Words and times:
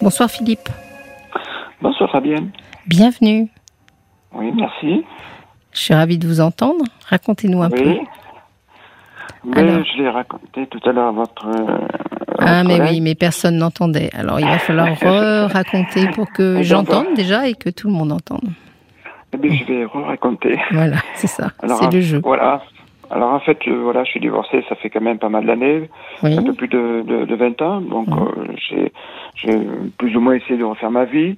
Bonsoir 0.00 0.30
Philippe. 0.30 0.68
Bonsoir 1.82 2.10
Fabienne. 2.10 2.50
Bienvenue. 2.86 3.48
Oui, 4.34 4.52
merci. 4.54 5.04
Je 5.72 5.78
suis 5.78 5.94
ravie 5.94 6.18
de 6.18 6.26
vous 6.26 6.40
entendre. 6.40 6.84
Racontez-nous 7.08 7.62
un 7.62 7.70
peu. 7.70 7.96
Mais 9.44 9.84
je 9.84 10.02
l'ai 10.02 10.08
raconté 10.08 10.66
tout 10.66 10.80
à 10.88 10.92
l'heure 10.92 11.08
à 11.08 11.12
votre. 11.12 11.46
euh, 11.46 11.78
Ah, 12.38 12.62
mais 12.64 12.76
collègue. 12.78 12.92
oui, 12.92 13.00
mais 13.00 13.14
personne 13.14 13.56
n'entendait. 13.56 14.10
Alors, 14.14 14.38
il 14.40 14.46
va 14.46 14.58
falloir 14.58 15.50
raconter 15.50 16.08
pour 16.10 16.30
que 16.32 16.62
j'entende 16.62 17.14
déjà 17.14 17.46
et 17.48 17.54
que 17.54 17.70
tout 17.70 17.88
le 17.88 17.94
monde 17.94 18.12
entende. 18.12 18.48
Eh 19.32 19.36
bien, 19.36 19.54
je 19.54 19.64
vais 19.64 19.84
raconter. 19.86 20.58
Voilà, 20.72 20.96
c'est 21.14 21.26
ça. 21.28 21.50
C'est 21.60 21.66
le 21.92 21.98
en- 21.98 22.00
jeu. 22.00 22.20
Voilà. 22.22 22.62
Alors, 23.10 23.32
en 23.32 23.40
fait, 23.40 23.58
euh, 23.66 23.80
voilà, 23.82 24.04
je 24.04 24.10
suis 24.10 24.20
divorcé, 24.20 24.64
ça 24.68 24.76
fait 24.76 24.88
quand 24.90 25.00
même 25.00 25.18
pas 25.18 25.28
mal 25.28 25.44
d'années, 25.44 25.90
Oui. 26.22 26.38
un 26.38 26.42
peu 26.42 26.52
plus 26.52 26.68
de, 26.68 27.02
de, 27.04 27.24
de 27.24 27.34
20 27.34 27.60
ans. 27.62 27.80
Donc, 27.80 28.08
euh, 28.08 28.44
j'ai 28.56 28.92
j'ai 29.34 29.58
plus 29.98 30.16
ou 30.16 30.20
moins 30.20 30.34
essayé 30.34 30.56
de 30.56 30.64
refaire 30.64 30.90
ma 30.90 31.04
vie. 31.06 31.36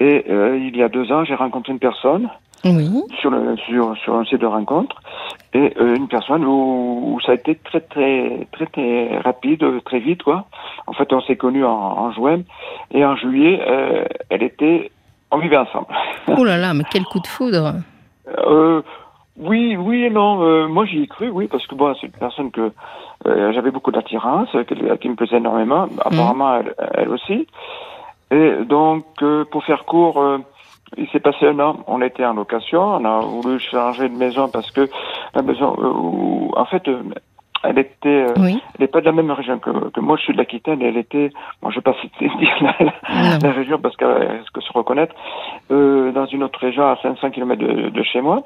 Et 0.00 0.24
euh, 0.30 0.58
il 0.58 0.76
y 0.76 0.82
a 0.82 0.88
deux 0.88 1.12
ans, 1.12 1.24
j'ai 1.24 1.34
rencontré 1.34 1.72
une 1.72 1.78
personne 1.78 2.28
Oui. 2.64 2.90
sur, 3.20 3.30
le, 3.30 3.56
sur, 3.68 3.96
sur 3.98 4.16
un 4.16 4.24
site 4.24 4.40
de 4.40 4.46
rencontre. 4.46 4.96
Et 5.54 5.72
euh, 5.78 5.94
une 5.96 6.08
personne 6.08 6.44
où, 6.44 7.14
où 7.14 7.20
ça 7.20 7.32
a 7.32 7.34
été 7.36 7.54
très, 7.56 7.80
très, 7.82 8.46
très, 8.52 8.66
très 8.66 9.18
rapide, 9.18 9.64
très 9.84 9.98
vite, 10.00 10.22
quoi. 10.22 10.46
En 10.86 10.92
fait, 10.92 11.12
on 11.12 11.20
s'est 11.20 11.36
connus 11.36 11.64
en, 11.64 11.70
en 11.70 12.10
juin. 12.12 12.40
Et 12.92 13.04
en 13.04 13.14
juillet, 13.16 13.60
euh, 13.68 14.04
elle 14.30 14.42
était... 14.42 14.90
On 15.30 15.38
vivait 15.38 15.56
ensemble. 15.56 15.86
Oh 16.36 16.44
là 16.44 16.56
là, 16.58 16.74
mais 16.74 16.84
quel 16.90 17.04
coup 17.04 17.20
de 17.20 17.26
foudre. 17.26 17.74
Euh, 18.46 18.82
oui, 19.38 19.76
oui 19.76 20.04
et 20.04 20.10
non. 20.10 20.42
Euh, 20.42 20.68
moi, 20.68 20.84
j'y 20.84 21.02
ai 21.02 21.06
cru, 21.06 21.30
oui, 21.30 21.48
parce 21.48 21.66
que 21.66 21.74
bon, 21.74 21.94
c'est 22.00 22.06
une 22.06 22.12
personne 22.12 22.50
que 22.50 22.72
euh, 23.26 23.52
j'avais 23.52 23.70
beaucoup 23.70 23.90
d'attirance, 23.90 24.48
euh, 24.54 24.64
qui, 24.64 24.74
qui 25.00 25.08
me 25.08 25.14
plaisait 25.14 25.38
énormément. 25.38 25.86
Apparemment, 26.04 26.56
elle, 26.58 26.74
elle 26.94 27.08
aussi. 27.08 27.46
Et 28.30 28.64
donc, 28.64 29.04
euh, 29.22 29.44
pour 29.44 29.64
faire 29.64 29.84
court, 29.84 30.20
euh, 30.20 30.38
il 30.96 31.08
s'est 31.08 31.20
passé 31.20 31.46
un 31.46 31.58
an. 31.60 31.76
On 31.86 32.02
était 32.02 32.24
en 32.24 32.34
location. 32.34 32.82
On 32.82 33.04
a 33.04 33.20
voulu 33.20 33.58
changer 33.58 34.08
de 34.08 34.16
maison 34.16 34.48
parce 34.48 34.70
que 34.70 34.88
la 35.34 35.42
maison, 35.42 35.76
euh, 35.78 35.88
où, 35.88 36.52
en 36.56 36.64
fait, 36.66 36.86
euh, 36.88 37.02
elle 37.64 37.78
était, 37.78 38.08
euh, 38.08 38.34
Oui. 38.38 38.60
elle 38.74 38.80
n'est 38.80 38.86
pas 38.88 39.00
de 39.00 39.06
la 39.06 39.12
même 39.12 39.30
région 39.30 39.58
que, 39.58 39.70
que 39.90 40.00
moi. 40.00 40.16
Je 40.16 40.22
suis 40.24 40.32
de 40.32 40.38
l'Aquitaine. 40.38 40.82
et 40.82 40.88
Elle 40.88 40.96
était, 40.96 41.30
moi, 41.62 41.70
je 41.70 41.76
vais 41.76 41.82
pas 41.82 41.94
citer 42.00 42.28
dire 42.38 42.56
la, 42.60 43.38
la- 43.42 43.52
région 43.52 43.78
parce 43.78 43.96
qu'elle 43.96 44.38
risque 44.38 44.54
de 44.54 44.60
se 44.60 44.72
reconnaître, 44.72 45.14
euh, 45.70 46.12
dans 46.12 46.26
une 46.26 46.42
autre 46.42 46.58
région 46.58 46.84
à 46.84 46.96
500 47.02 47.30
km 47.30 47.60
de, 47.60 47.88
de 47.90 48.02
chez 48.02 48.20
moi. 48.20 48.42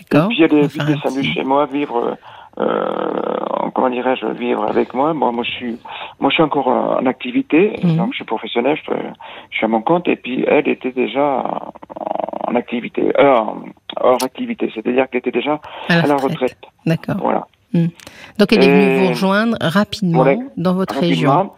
Et 0.00 0.04
puis 0.28 0.42
elle 0.42 0.54
est 0.54 0.84
descendue 0.86 1.22
chez 1.24 1.44
moi 1.44 1.66
vivre, 1.66 2.16
euh, 2.58 3.70
comment 3.74 3.90
dirais-je, 3.90 4.26
vivre 4.26 4.64
avec 4.68 4.94
moi. 4.94 5.14
Moi, 5.14 5.32
moi, 5.32 5.44
je 5.44 5.50
suis, 5.50 5.78
moi, 6.20 6.30
je 6.30 6.34
suis 6.34 6.42
encore 6.42 6.68
en 6.68 7.06
activité, 7.06 7.74
Mhm. 7.82 7.96
donc 7.96 8.10
je 8.12 8.16
suis 8.16 8.24
professionnel, 8.24 8.76
je, 8.86 8.92
je 9.50 9.56
suis 9.56 9.64
à 9.64 9.68
mon 9.68 9.82
compte. 9.82 10.08
Et 10.08 10.16
puis 10.16 10.44
elle 10.46 10.68
était 10.68 10.92
déjà 10.92 11.44
en 12.46 12.54
activité, 12.56 13.12
euh, 13.18 13.40
hors 14.00 14.18
activité, 14.24 14.70
c'est-à-dire 14.74 15.08
qu'elle 15.08 15.18
était 15.20 15.30
déjà 15.30 15.60
À 15.88 15.96
la 15.96 16.02
à 16.02 16.06
la 16.06 16.14
retraite. 16.14 16.32
retraite. 16.32 16.58
D'accord. 16.86 17.16
Voilà. 17.22 17.46
Donc, 17.74 18.52
elle 18.52 18.62
est 18.64 18.68
venue 18.68 19.02
vous 19.04 19.08
rejoindre 19.10 19.56
rapidement 19.60 20.26
dans 20.56 20.74
votre 20.74 20.98
région. 20.98 21.30
Rapidement. 21.30 21.56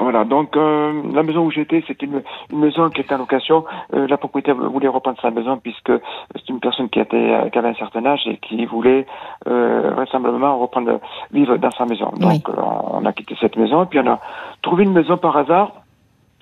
Voilà, 0.00 0.24
donc 0.24 0.56
euh, 0.56 1.02
la 1.12 1.22
maison 1.22 1.44
où 1.46 1.52
j'étais, 1.52 1.84
c'était 1.86 2.06
une, 2.06 2.22
une 2.50 2.58
maison 2.58 2.90
qui 2.90 3.00
était 3.00 3.14
en 3.14 3.18
location. 3.18 3.64
Euh, 3.94 4.08
la 4.08 4.16
propriétaire 4.16 4.56
voulait 4.56 4.88
reprendre 4.88 5.18
sa 5.22 5.30
maison 5.30 5.56
puisque 5.56 5.92
c'est 6.34 6.48
une 6.48 6.58
personne 6.58 6.88
qui, 6.88 6.98
était, 6.98 7.16
euh, 7.16 7.48
qui 7.48 7.58
avait 7.58 7.68
un 7.68 7.74
certain 7.74 8.04
âge 8.04 8.22
et 8.26 8.38
qui 8.38 8.64
voulait 8.66 9.06
euh, 9.46 9.92
vraisemblablement 9.94 10.58
reprendre 10.58 10.98
vivre 11.32 11.56
dans 11.58 11.70
sa 11.70 11.84
maison. 11.86 12.10
Donc 12.18 12.48
Oui. 12.48 12.54
on 12.56 13.04
a 13.06 13.12
quitté 13.12 13.36
cette 13.40 13.56
maison 13.56 13.84
et 13.84 13.86
puis 13.86 14.00
on 14.00 14.06
a 14.08 14.18
trouvé 14.62 14.82
une 14.82 14.92
maison 14.92 15.16
par 15.16 15.36
hasard 15.36 15.70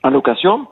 en 0.02 0.08
location 0.08 0.66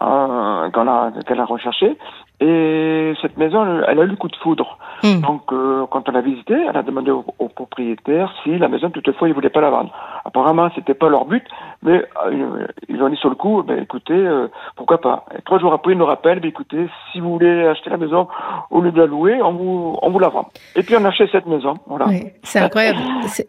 euh, 0.00 0.70
qu'on 0.70 0.88
a 0.88 1.12
qu'elle 1.26 1.40
a 1.40 1.44
recherchée. 1.44 1.96
Et 2.40 3.12
cette 3.22 3.36
maison, 3.36 3.64
elle, 3.86 3.98
a 3.98 4.02
eu 4.02 4.08
le 4.08 4.16
coup 4.16 4.26
de 4.28 4.34
foudre. 4.36 4.76
Hmm. 5.04 5.20
Donc, 5.20 5.52
euh, 5.52 5.86
quand 5.90 6.08
on 6.08 6.12
l'a 6.12 6.20
visité, 6.20 6.54
elle 6.68 6.76
a 6.76 6.82
demandé 6.82 7.12
au, 7.12 7.24
au 7.38 7.48
propriétaire 7.48 8.34
si 8.42 8.58
la 8.58 8.68
maison, 8.68 8.90
toutefois, 8.90 9.28
ils 9.28 9.34
voulaient 9.34 9.50
pas 9.50 9.60
la 9.60 9.70
vendre. 9.70 9.92
Apparemment, 10.24 10.68
c'était 10.74 10.94
pas 10.94 11.08
leur 11.08 11.26
but, 11.26 11.44
mais 11.82 12.04
euh, 12.26 12.66
ils 12.88 13.00
ont 13.00 13.08
dit 13.08 13.16
sur 13.16 13.28
le 13.28 13.36
coup, 13.36 13.62
ben, 13.62 13.80
écoutez, 13.80 14.14
euh, 14.14 14.48
pourquoi 14.74 15.00
pas. 15.00 15.26
Et 15.38 15.42
trois 15.42 15.60
jours 15.60 15.72
après, 15.72 15.92
ils 15.92 15.98
nous 15.98 16.06
rappellent, 16.06 16.40
ben, 16.40 16.48
écoutez, 16.48 16.88
si 17.12 17.20
vous 17.20 17.30
voulez 17.30 17.68
acheter 17.68 17.90
la 17.90 17.98
maison, 17.98 18.26
au 18.70 18.80
lieu 18.80 18.90
de 18.90 18.98
la 18.98 19.06
louer, 19.06 19.40
on 19.40 19.52
vous, 19.52 19.98
on 20.02 20.10
vous 20.10 20.18
la 20.18 20.28
vend. 20.28 20.48
Et 20.74 20.82
puis, 20.82 20.96
on 20.98 21.04
achète 21.04 21.30
cette 21.30 21.46
maison. 21.46 21.74
Voilà. 21.86 22.06
Oui, 22.08 22.24
c'est 22.42 22.58
incroyable. 22.58 22.98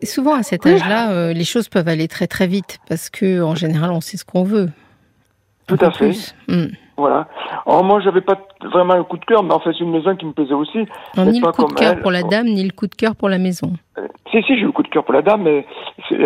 Souvent 0.03 0.35
à 0.35 0.43
cet 0.43 0.65
âge-là, 0.67 1.33
les 1.33 1.43
choses 1.43 1.69
peuvent 1.69 1.87
aller 1.87 2.07
très 2.07 2.27
très 2.27 2.45
vite 2.45 2.77
parce 2.87 3.09
que 3.09 3.41
en 3.41 3.55
général, 3.55 3.91
on 3.91 4.01
sait 4.01 4.17
ce 4.17 4.25
qu'on 4.25 4.43
veut. 4.43 4.69
Tout 5.67 5.77
à 5.81 5.89
fait. 5.89 6.09
plus. 6.09 6.35
Voilà. 6.97 7.27
Alors, 7.65 7.83
moi, 7.83 7.99
j'avais 8.01 8.21
pas 8.21 8.37
vraiment 8.71 8.93
un 8.93 9.03
coup 9.03 9.17
de 9.17 9.25
cœur, 9.25 9.43
mais 9.43 9.53
en 9.53 9.59
fait, 9.59 9.71
c'est 9.73 9.83
une 9.83 9.91
maison 9.91 10.15
qui 10.15 10.25
me 10.25 10.31
plaisait 10.31 10.53
aussi. 10.53 10.85
Non, 11.17 11.25
ni 11.25 11.39
le 11.41 11.51
coup 11.51 11.65
de 11.65 11.73
cœur 11.73 11.99
pour 11.99 12.11
la 12.11 12.23
dame, 12.23 12.45
ni 12.47 12.63
le 12.63 12.71
coup 12.71 12.87
de 12.87 12.95
cœur 12.95 13.15
pour 13.15 13.27
la 13.29 13.37
maison. 13.37 13.73
Euh, 13.97 14.07
Si, 14.31 14.41
si, 14.43 14.55
j'ai 14.55 14.61
eu 14.61 14.65
le 14.65 14.71
coup 14.71 14.83
de 14.83 14.87
cœur 14.87 15.03
pour 15.03 15.13
la 15.13 15.21
dame, 15.21 15.43
mais 15.43 15.65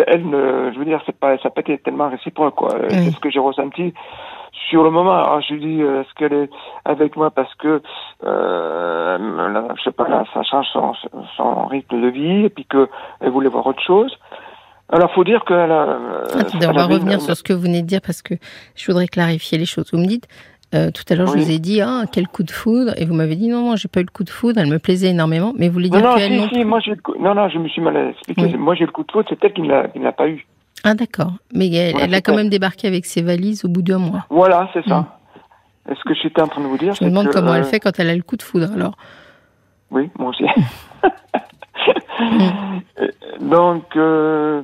elle, 0.06 0.28
ne, 0.28 0.70
je 0.72 0.78
veux 0.78 0.84
dire, 0.84 1.00
c'est 1.06 1.16
pas, 1.18 1.36
ça 1.38 1.44
n'a 1.44 1.50
pas 1.50 1.60
été 1.62 1.78
tellement 1.78 2.08
réciproque, 2.08 2.54
quoi. 2.54 2.74
Euh, 2.74 2.86
Oui. 2.90 2.96
C'est 3.04 3.10
ce 3.10 3.20
que 3.20 3.30
j'ai 3.30 3.40
ressenti 3.40 3.92
sur 4.68 4.84
le 4.84 4.90
moment. 4.90 5.12
Alors, 5.14 5.40
je 5.40 5.54
lui 5.54 5.60
dis, 5.60 5.82
euh, 5.82 6.02
est-ce 6.02 6.14
qu'elle 6.14 6.32
est 6.32 6.50
avec 6.84 7.16
moi 7.16 7.30
parce 7.30 7.52
que, 7.56 7.82
euh, 8.24 9.18
là, 9.52 9.64
je 9.76 9.82
sais 9.82 9.90
pas, 9.92 10.08
là, 10.08 10.24
ça 10.32 10.42
change 10.44 10.66
son, 10.72 10.92
son 11.36 11.66
rythme 11.66 12.00
de 12.00 12.08
vie, 12.08 12.44
et 12.46 12.50
puis 12.50 12.64
qu'elle 12.70 13.30
voulait 13.30 13.48
voir 13.48 13.66
autre 13.66 13.82
chose. 13.84 14.12
Alors, 14.92 15.12
faut 15.12 15.22
dire 15.24 15.44
qu'elle 15.44 15.70
a... 15.70 15.84
euh, 15.86 16.24
Attendez, 16.40 16.66
on 16.66 16.72
va 16.72 16.86
revenir 16.86 17.14
une- 17.14 17.20
sur 17.20 17.36
ce 17.36 17.42
que 17.44 17.52
vous 17.52 17.60
venez 17.62 17.82
de 17.82 17.86
dire 17.86 18.00
parce 18.04 18.22
que 18.22 18.34
je 18.74 18.86
voudrais 18.86 19.06
clarifier 19.06 19.56
les 19.56 19.64
choses. 19.66 19.88
Vous 19.92 20.00
me 20.00 20.06
dites, 20.06 20.26
euh, 20.74 20.90
tout 20.90 21.02
à 21.10 21.14
l'heure, 21.16 21.26
je 21.28 21.34
Oui. 21.34 21.44
vous 21.44 21.50
ai 21.50 21.58
dit, 21.58 21.80
ah, 21.80 22.04
quel 22.12 22.28
coup 22.28 22.42
de 22.42 22.50
foudre, 22.50 22.92
et 22.96 23.04
vous 23.04 23.14
m'avez 23.14 23.36
dit, 23.36 23.48
non, 23.48 23.62
non, 23.70 23.76
j'ai 23.76 23.88
pas 23.88 24.00
eu 24.00 24.04
le 24.04 24.10
coup 24.10 24.24
de 24.24 24.30
foudre, 24.30 24.60
elle 24.60 24.68
me 24.68 24.78
plaisait 24.78 25.08
énormément, 25.10 25.52
mais 25.56 25.68
vous 25.68 25.74
voulez 25.74 25.90
Non, 25.90 25.98
dire 25.98 26.08
non, 26.10 26.16
qu'elle 26.16 26.32
si, 26.32 26.38
non 26.38 26.48
si, 26.52 26.64
moi 26.64 26.80
j'ai 26.80 26.92
le 26.92 27.00
coup... 27.00 27.14
Non, 27.18 27.34
non, 27.34 27.48
je 27.48 27.58
me 27.58 27.68
suis 27.68 27.80
mal 27.82 27.96
expliqué. 28.10 28.42
Oui. 28.42 28.56
Moi 28.56 28.74
j'ai 28.74 28.86
le 28.86 28.92
coup 28.92 29.04
de 29.04 29.10
faute, 29.12 29.26
c'est 29.28 29.42
elle 29.44 29.52
qui 29.52 29.62
ne 29.62 29.68
l'a 29.68 30.12
pas 30.12 30.28
eu. 30.28 30.46
Ah, 30.84 30.94
d'accord. 30.94 31.32
Mais 31.52 31.70
elle, 31.72 31.92
Voilà, 31.92 32.06
elle 32.06 32.14
a 32.14 32.20
quand 32.20 32.34
même 32.34 32.48
débarqué 32.48 32.86
avec 32.88 33.04
ses 33.04 33.20
valises 33.22 33.64
au 33.64 33.68
bout 33.68 33.82
d'un 33.82 33.98
mois. 33.98 34.24
Voilà, 34.30 34.70
c'est 34.72 34.86
ça. 34.86 35.18
Est-ce 35.90 36.00
que 36.04 36.14
j'étais 36.14 36.40
en 36.40 36.46
train 36.48 36.62
de 36.62 36.66
vous 36.68 36.78
dire. 36.78 36.94
Je 36.94 37.04
me 37.04 37.10
demande 37.10 37.26
que, 37.28 37.32
comment 37.32 37.54
elle 37.54 37.62
euh, 37.62 37.66
fait 37.66 37.80
quand 37.80 37.98
elle 37.98 38.08
a 38.08 38.14
le 38.14 38.22
coup 38.22 38.36
de 38.36 38.42
foudre, 38.42 38.70
alors. 38.74 38.96
Oui, 39.90 40.08
moi 40.18 40.30
aussi. 40.30 40.44
Mm. 42.20 42.50
Euh, 43.00 43.08
Donc, 43.40 43.84
euh, 43.96 44.62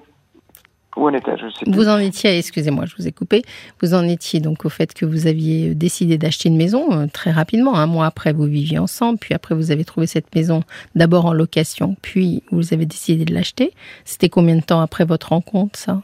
où 0.97 1.07
en 1.07 1.12
était-je 1.12 1.47
Je 1.47 1.51
sais 1.51 1.65
plus. 1.65 1.73
Vous 1.73 1.89
en 1.89 1.99
étiez, 1.99 2.39
excusez-moi, 2.39 2.84
je 2.87 2.97
vous 2.97 3.07
ai 3.07 3.12
coupé. 3.12 3.43
Vous 3.83 3.95
en 3.95 4.03
étiez 4.03 4.41
donc 4.41 4.65
au 4.65 4.69
fait 4.69 4.95
que 4.95 5.05
vous 5.05 5.27
aviez 5.27 5.75
décidé 5.75 6.19
d'acheter 6.19 6.49
une 6.49 6.57
maison 6.57 6.93
euh, 6.93 7.07
très 7.12 7.31
rapidement. 7.31 7.77
Un 7.77 7.87
mois 7.87 8.07
après, 8.07 8.33
vous 8.33 8.45
viviez 8.45 8.79
ensemble, 8.79 9.19
puis 9.19 9.35
après, 9.35 9.55
vous 9.55 9.71
avez 9.71 9.85
trouvé 9.85 10.06
cette 10.06 10.35
maison 10.35 10.62
d'abord 10.95 11.27
en 11.27 11.33
location, 11.33 11.97
puis 12.03 12.43
vous 12.51 12.73
avez 12.73 12.87
décidé 12.87 13.25
de 13.25 13.35
l'acheter. 13.35 13.73
C'était 14.05 14.29
combien 14.29 14.56
de 14.56 14.62
temps 14.62 14.81
après 14.81 15.05
votre 15.05 15.31
rencontre, 15.31 15.79
ça? 15.79 15.99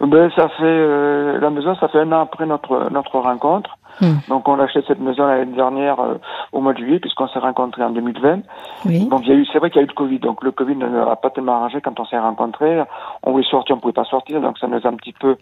Ben, 0.00 0.30
ça 0.34 0.48
fait 0.48 0.64
euh, 0.64 1.38
la 1.38 1.50
maison, 1.50 1.76
ça 1.76 1.88
fait 1.88 2.00
un 2.00 2.10
an 2.10 2.22
après 2.22 2.44
notre 2.44 2.90
notre 2.90 3.18
rencontre. 3.18 3.78
Hmm. 4.00 4.14
Donc, 4.28 4.48
on 4.48 4.58
a 4.58 4.64
acheté 4.64 4.80
cette 4.88 5.00
maison 5.00 5.26
l'année 5.26 5.54
dernière 5.54 6.00
euh, 6.00 6.14
au 6.52 6.60
mois 6.60 6.72
de 6.72 6.78
juillet, 6.78 6.98
puisqu'on 6.98 7.28
s'est 7.28 7.38
rencontrés 7.38 7.84
en 7.84 7.90
2020. 7.90 8.40
Oui. 8.86 9.06
Donc, 9.08 9.20
il 9.24 9.28
y 9.28 9.32
a 9.32 9.34
eu, 9.36 9.46
c'est 9.52 9.58
vrai 9.58 9.70
qu'il 9.70 9.80
y 9.80 9.82
a 9.82 9.84
eu 9.84 9.88
le 9.88 9.94
Covid. 9.94 10.18
Donc, 10.18 10.42
le 10.42 10.50
Covid 10.50 10.76
ne 10.76 10.86
nous 10.88 10.98
a 10.98 11.16
pas 11.16 11.30
tellement 11.30 11.56
arrangé 11.56 11.80
quand 11.80 11.98
on 12.00 12.04
s'est 12.04 12.18
rencontrés. 12.18 12.82
On 13.22 13.32
voulait 13.32 13.44
sortir, 13.44 13.76
on 13.76 13.80
pouvait 13.80 13.92
pas 13.92 14.04
sortir. 14.04 14.40
Donc, 14.40 14.58
ça 14.58 14.66
nous 14.66 14.78
a 14.82 14.88
un 14.88 14.94
petit 14.96 15.12
peu. 15.12 15.36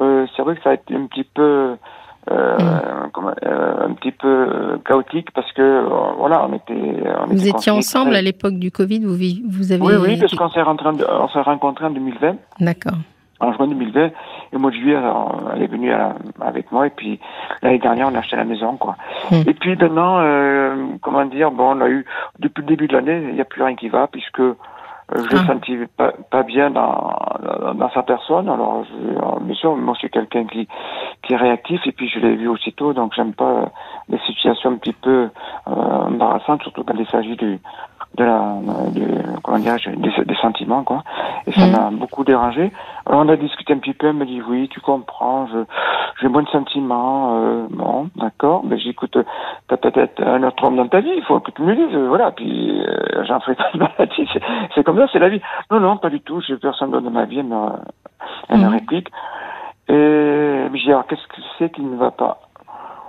euh, 0.00 0.26
c'est 0.36 0.42
vrai 0.42 0.54
que 0.56 0.62
ça 0.62 0.70
a 0.70 0.74
été 0.74 0.94
un 0.94 1.06
petit 1.06 1.24
peu. 1.24 1.76
Euh, 2.30 2.56
euh, 2.56 3.86
un 3.86 3.92
petit 3.92 4.12
peu 4.12 4.78
chaotique 4.86 5.30
parce 5.32 5.52
que 5.52 5.84
voilà 6.16 6.46
on 6.48 6.54
était 6.54 6.72
on 7.20 7.26
Vous 7.26 7.40
était 7.46 7.50
étiez 7.50 7.70
ensemble 7.70 8.12
très- 8.12 8.18
à 8.20 8.22
l'époque 8.22 8.54
du 8.54 8.70
Covid, 8.70 9.00
vous, 9.00 9.16
vous 9.50 9.72
avez... 9.72 9.82
oui 9.82 9.92
oui 10.00 10.16
parce 10.18 10.34
qu'on 10.34 10.48
s'est 10.48 10.62
rencontrés 10.62 10.88
en 11.84 11.90
2020 11.90 12.36
D'accord. 12.60 12.94
en 13.40 13.52
juin 13.52 13.66
2020 13.66 14.10
au 14.54 14.58
mois 14.58 14.70
de 14.70 14.76
juillet 14.76 14.96
alors, 14.96 15.50
elle 15.54 15.62
est 15.62 15.66
venue 15.66 15.92
à- 15.92 16.14
avec 16.40 16.70
moi 16.72 16.86
et 16.86 16.90
puis 16.90 17.18
l'année 17.62 17.78
dernière 17.78 18.08
on 18.10 18.14
a 18.14 18.18
acheté 18.18 18.36
la 18.36 18.44
maison 18.44 18.76
quoi 18.76 18.96
Hmm. 19.30 19.42
et 19.48 19.54
puis 19.54 19.74
maintenant 19.76 20.18
euh, 20.20 20.74
comment 21.00 21.24
dire 21.24 21.50
bon 21.50 21.76
on 21.76 21.80
a 21.80 21.88
eu 21.88 22.04
depuis 22.40 22.60
le 22.60 22.66
début 22.66 22.86
de 22.88 22.92
l'année 22.94 23.24
il 23.28 23.34
n'y 23.34 23.40
a 23.40 23.44
plus 23.44 23.62
rien 23.62 23.74
qui 23.74 23.88
va 23.88 24.06
puisque 24.06 24.42
euh, 25.12 25.22
je 25.30 25.36
Ah. 25.36 25.40
ne 25.42 25.46
sentis 25.46 25.76
pas, 25.96 26.12
pas 26.30 26.42
bien 26.42 26.70
dans, 26.70 27.16
sa 27.92 28.02
personne 28.02 28.48
alors 28.48 28.84
je, 28.84 29.16
alors, 29.18 29.40
bien 29.40 29.54
sûr 29.54 29.76
moi 29.76 29.94
je 29.94 29.98
suis 30.00 30.10
quelqu'un 30.10 30.44
qui 30.44 30.66
qui 31.22 31.32
est 31.34 31.36
réactif 31.36 31.80
et 31.86 31.92
puis 31.92 32.08
je 32.08 32.18
l'ai 32.18 32.34
vu 32.36 32.48
aussitôt 32.48 32.92
donc 32.92 33.12
j'aime 33.14 33.34
pas 33.34 33.44
euh, 33.44 33.66
les 34.08 34.18
situations 34.26 34.70
un 34.70 34.76
petit 34.76 34.92
peu 34.94 35.28
euh, 35.68 35.70
embarrassantes 35.70 36.62
surtout 36.62 36.84
quand 36.84 36.94
il 36.98 37.06
s'agit 37.08 37.36
du 37.36 37.60
de 38.16 38.22
la 38.24 38.38
de, 38.94 39.02
comment 39.42 39.58
dirais-je 39.58 39.90
des, 39.90 40.24
des 40.24 40.34
sentiments 40.36 40.84
quoi 40.84 41.02
et 41.46 41.52
ça 41.52 41.66
Mhm. 41.66 41.72
m'a 41.72 41.90
beaucoup 41.90 42.22
dérangé 42.24 42.70
alors 43.06 43.20
on 43.24 43.28
a 43.28 43.36
discuté 43.36 43.72
un 43.72 43.78
petit 43.78 43.92
peu 43.92 44.06
elle 44.08 44.14
me 44.14 44.24
dit 44.24 44.40
oui 44.48 44.68
tu 44.68 44.80
comprends 44.80 45.46
je 45.48 45.58
j'ai 46.20 46.28
moins 46.28 46.42
de 46.42 46.48
sentiments 46.48 47.36
euh, 47.36 47.66
bon 47.70 48.08
d'accord 48.16 48.62
mais 48.64 48.78
j'écoute 48.78 49.18
t'as 49.68 49.76
peut-être 49.76 50.22
un 50.22 50.42
autre 50.44 50.62
homme 50.64 50.76
dans 50.76 50.86
ta 50.86 51.00
vie 51.00 51.12
il 51.16 51.22
faut 51.24 51.40
que 51.40 51.50
tu 51.50 51.62
me 51.62 51.74
le 51.74 51.76
dises 51.76 51.94
euh, 51.96 52.06
voilà 52.08 52.30
puis 52.30 52.80
euh, 52.86 53.24
j'en 53.26 53.40
ferai 53.40 53.56
pas 53.56 53.70
de 53.74 53.78
maladie 53.78 54.28
c'est 54.32 54.42
c'est 54.76 54.84
comme 54.94 55.06
ça 55.06 55.12
c'est 55.12 55.18
la 55.18 55.28
vie 55.28 55.40
non 55.70 55.80
non 55.80 55.96
pas 55.96 56.10
du 56.10 56.20
tout 56.20 56.40
j'ai 56.40 56.56
personne 56.56 56.90
dans 56.90 57.00
ma 57.10 57.24
vie 57.24 57.40
elle 57.40 57.46
me, 57.46 57.66
elle 58.48 58.58
me 58.60 58.66
Mhm. 58.66 58.72
réplique 58.72 59.08
Et 59.88 59.92
je 60.72 60.82
dis, 60.82 60.90
alors, 60.90 61.06
qu'est-ce 61.06 61.26
que 61.28 61.42
c'est 61.58 61.70
qui 61.70 61.82
ne 61.82 61.96
va 61.96 62.10
pas? 62.10 62.38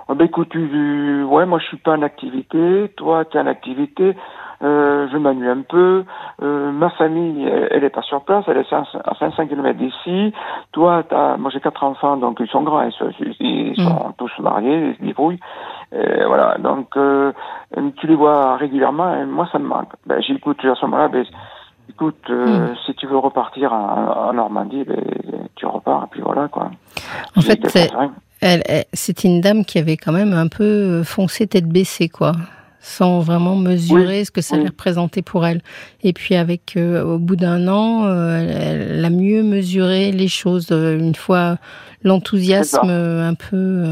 Oh, 0.08 0.14
ben, 0.14 0.26
écoute, 0.26 0.50
tu, 0.50 1.24
ouais, 1.24 1.46
moi 1.46 1.58
je 1.58 1.66
suis 1.66 1.78
pas 1.78 1.92
en 1.96 2.02
activité, 2.02 2.92
toi 2.96 3.24
tu 3.24 3.38
es 3.38 3.40
en 3.40 3.46
activité, 3.46 4.14
euh, 4.62 5.08
je 5.10 5.16
m'ennuie 5.16 5.48
un 5.48 5.62
peu, 5.62 6.04
euh, 6.42 6.70
ma 6.70 6.90
famille, 6.90 7.44
elle, 7.70 7.82
est 7.82 7.90
pas 7.90 8.02
sur 8.02 8.20
place, 8.24 8.44
elle 8.46 8.58
est 8.58 8.72
à 8.72 9.14
500 9.18 9.46
km 9.48 9.76
d'ici, 9.78 10.32
toi, 10.72 11.02
as, 11.10 11.36
moi 11.38 11.50
j'ai 11.50 11.58
quatre 11.60 11.82
enfants, 11.82 12.16
donc 12.18 12.36
ils 12.38 12.46
sont 12.46 12.62
grands, 12.62 12.82
ils 12.82 12.92
sont, 12.92 13.10
ils 13.40 13.74
sont 13.82 14.12
tous 14.16 14.30
mariés, 14.38 14.90
ils 14.90 14.96
se 14.96 15.02
débrouillent, 15.02 15.40
et 15.92 16.24
voilà, 16.24 16.56
donc 16.58 16.96
euh, 16.96 17.32
tu 17.96 18.06
les 18.06 18.14
vois 18.14 18.56
régulièrement, 18.58 19.12
et 19.16 19.24
moi 19.24 19.48
ça 19.50 19.58
me 19.58 19.66
manque. 19.66 19.92
Ben, 20.06 20.22
j'écoute 20.22 20.64
à 20.64 20.74
ce 20.76 20.84
moment-là, 20.86 21.08
ben, 21.08 21.24
Écoute, 21.88 22.16
euh, 22.30 22.72
mm. 22.72 22.76
si 22.84 22.94
tu 22.94 23.06
veux 23.06 23.18
repartir 23.18 23.72
en, 23.72 24.32
Normandie, 24.32 24.84
ben, 24.84 25.00
tu 25.54 25.66
repars, 25.66 26.04
et 26.04 26.08
puis 26.10 26.20
voilà, 26.20 26.48
quoi. 26.48 26.70
En 27.36 27.40
fait, 27.40 27.60
c'est 28.92 29.24
une 29.24 29.40
dame 29.40 29.64
qui 29.64 29.78
avait 29.78 29.96
quand 29.96 30.12
même 30.12 30.32
un 30.32 30.48
peu 30.48 31.02
foncé 31.02 31.46
tête 31.46 31.68
baissée, 31.68 32.08
quoi 32.08 32.32
sans 32.86 33.18
vraiment 33.18 33.56
mesurer 33.56 34.24
ce 34.24 34.30
que 34.30 34.40
ça 34.40 34.54
allait 34.54 34.68
représenter 34.68 35.20
pour 35.20 35.44
elle. 35.44 35.60
Et 36.04 36.12
puis 36.12 36.36
avec, 36.36 36.76
euh, 36.76 37.02
au 37.02 37.18
bout 37.18 37.34
d'un 37.34 37.66
an, 37.66 38.04
euh, 38.06 38.38
elle, 38.38 39.04
a 39.04 39.10
mieux 39.10 39.42
mesuré 39.42 40.12
les 40.12 40.28
choses 40.28 40.68
euh, 40.70 40.96
une 40.96 41.16
fois 41.16 41.58
l'enthousiasme 42.04 42.88
un 42.88 43.34
peu 43.34 43.82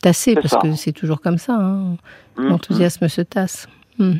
tassé, 0.00 0.34
parce 0.34 0.56
que 0.56 0.74
c'est 0.74 0.92
toujours 0.92 1.20
comme 1.20 1.36
ça. 1.36 1.52
Hein. 1.52 1.96
Mm, 2.38 2.48
l'enthousiasme 2.48 3.08
se 3.08 3.20
tasse. 3.20 3.68
Mm. 3.98 4.12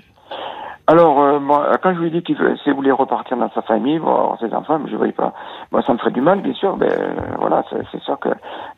Alors, 0.87 1.41
moi, 1.41 1.79
quand 1.83 1.95
je 1.95 2.01
lui 2.01 2.09
ai 2.09 2.11
dit 2.11 2.23
qu'il 2.23 2.37
voulait 2.75 2.91
repartir 2.91 3.37
dans 3.37 3.51
sa 3.51 3.63
famille, 3.63 3.99
voir 3.99 4.37
ses 4.41 4.53
enfants, 4.53 4.81
je 4.85 4.93
ne 4.93 4.97
voyais 4.97 5.13
pas. 5.13 5.33
Moi, 5.71 5.83
ça 5.83 5.93
me 5.93 5.99
ferait 5.99 6.11
du 6.11 6.21
mal, 6.21 6.41
bien 6.41 6.55
sûr. 6.55 6.77
Mais 6.77 6.89
voilà, 7.39 7.65
c'est 7.71 8.03
sûr 8.03 8.19
que 8.19 8.31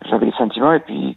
j'avais 0.05 0.27
des 0.27 0.33
sentiments 0.33 0.73
et 0.73 0.81
puis, 0.81 1.17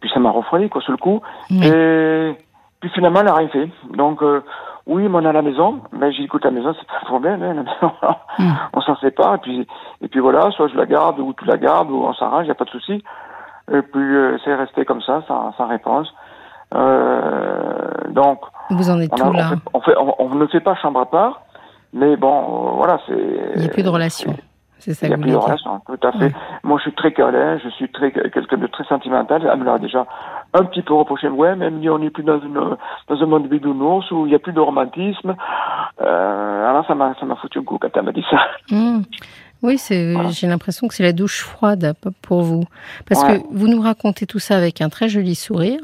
puis 0.00 0.10
ça 0.12 0.20
m'a 0.20 0.30
refroidi, 0.30 0.68
quoi, 0.68 0.82
sur 0.82 0.92
le 0.92 0.98
coup. 0.98 1.22
Et 1.50 2.34
puis 2.80 2.90
finalement, 2.90 3.20
elle 3.20 3.26
n'a 3.26 3.34
rien 3.34 3.48
fait. 3.48 3.68
Donc, 3.94 4.22
euh, 4.22 4.42
oui, 4.86 5.06
on 5.12 5.24
est 5.24 5.28
à 5.28 5.32
la 5.32 5.42
maison, 5.42 5.80
mais 5.92 6.12
j'ai 6.12 6.22
écoute, 6.22 6.44
la 6.44 6.50
maison, 6.50 6.74
c'est 6.78 6.86
pas 6.86 6.98
un 7.02 7.06
problème, 7.06 7.42
hein, 7.42 7.54
la 7.54 7.62
maison, 7.62 7.92
mm. 8.38 8.52
on 8.72 8.80
s'en 8.80 8.96
sépare, 8.96 9.34
et 9.34 9.38
puis, 9.38 9.68
et 10.00 10.08
puis 10.08 10.20
voilà, 10.20 10.50
soit 10.52 10.68
je 10.68 10.76
la 10.76 10.86
garde, 10.86 11.20
ou 11.20 11.34
tu 11.34 11.44
la 11.44 11.58
gardes, 11.58 11.90
ou 11.90 12.02
on 12.04 12.14
s'arrange, 12.14 12.44
il 12.44 12.46
n'y 12.46 12.52
a 12.52 12.54
pas 12.54 12.64
de 12.64 12.70
souci. 12.70 13.04
Et 13.72 13.82
puis, 13.82 14.16
euh, 14.16 14.38
c'est 14.44 14.54
resté 14.54 14.84
comme 14.84 15.02
ça, 15.02 15.22
sans, 15.28 15.52
sans 15.52 15.66
réponse. 15.66 16.12
Euh, 16.74 17.90
donc. 18.10 18.40
Vous 18.70 18.90
en 18.90 19.00
êtes 19.00 19.10
tout 19.14 19.32
là 19.32 19.52
on, 19.74 19.80
fait, 19.80 19.94
on, 19.96 20.34
ne 20.34 20.46
fait 20.46 20.60
pas 20.60 20.76
chambre 20.76 21.00
à 21.00 21.10
part, 21.10 21.42
mais 21.92 22.16
bon, 22.16 22.38
euh, 22.38 22.70
voilà, 22.76 23.00
c'est. 23.06 23.18
Il 23.56 23.62
n'y 23.62 23.66
a 23.66 23.70
plus 23.70 23.82
de 23.82 23.88
relation. 23.88 24.36
C'est 24.78 24.94
ça 24.94 25.06
Il 25.06 25.10
n'y 25.10 25.14
a 25.14 25.18
plus 25.18 25.30
de 25.30 25.36
relation, 25.36 25.80
tout 25.86 26.06
à 26.06 26.12
fait. 26.12 26.32
Moi, 26.64 26.78
je 26.78 26.82
suis 26.84 26.94
très 26.94 27.12
câlin, 27.12 27.58
je 27.62 27.68
suis 27.70 27.90
très 27.90 28.12
quelqu'un 28.12 28.56
de 28.56 28.66
très 28.66 28.84
sentimental. 28.84 29.48
Elle 29.50 29.58
me 29.58 29.64
l'a 29.64 29.78
déjà 29.78 30.06
un 30.54 30.64
petit 30.64 30.82
peu 30.82 30.94
reproché. 30.94 31.28
Ouais, 31.28 31.54
même 31.54 31.80
on 31.86 31.98
n'est 31.98 32.10
plus 32.10 32.22
dans, 32.22 32.40
une, 32.40 32.76
dans 33.08 33.22
un 33.22 33.26
monde 33.26 33.48
bidounours 33.48 34.10
où 34.10 34.26
il 34.26 34.30
n'y 34.30 34.34
a 34.34 34.38
plus 34.38 34.54
de 34.54 34.60
romantisme. 34.60 35.34
Euh, 36.00 36.70
alors, 36.70 36.86
ça 36.86 36.94
m'a, 36.94 37.14
ça 37.20 37.26
m'a 37.26 37.36
foutu 37.36 37.58
un 37.58 37.62
coup 37.62 37.78
quand 37.78 37.90
elle 37.94 38.04
m'a 38.04 38.12
dit 38.12 38.24
ça. 38.30 38.38
Mmh. 38.70 39.02
Oui, 39.62 39.76
c'est, 39.76 40.14
j'ai 40.30 40.46
l'impression 40.46 40.88
que 40.88 40.94
c'est 40.94 41.02
la 41.02 41.12
douche 41.12 41.42
froide 41.42 41.94
pour 42.22 42.40
vous. 42.40 42.64
Parce 43.06 43.22
que 43.22 43.42
vous 43.50 43.68
nous 43.68 43.82
racontez 43.82 44.26
tout 44.26 44.38
ça 44.38 44.56
avec 44.56 44.80
un 44.80 44.88
très 44.88 45.08
joli 45.08 45.34
sourire. 45.34 45.80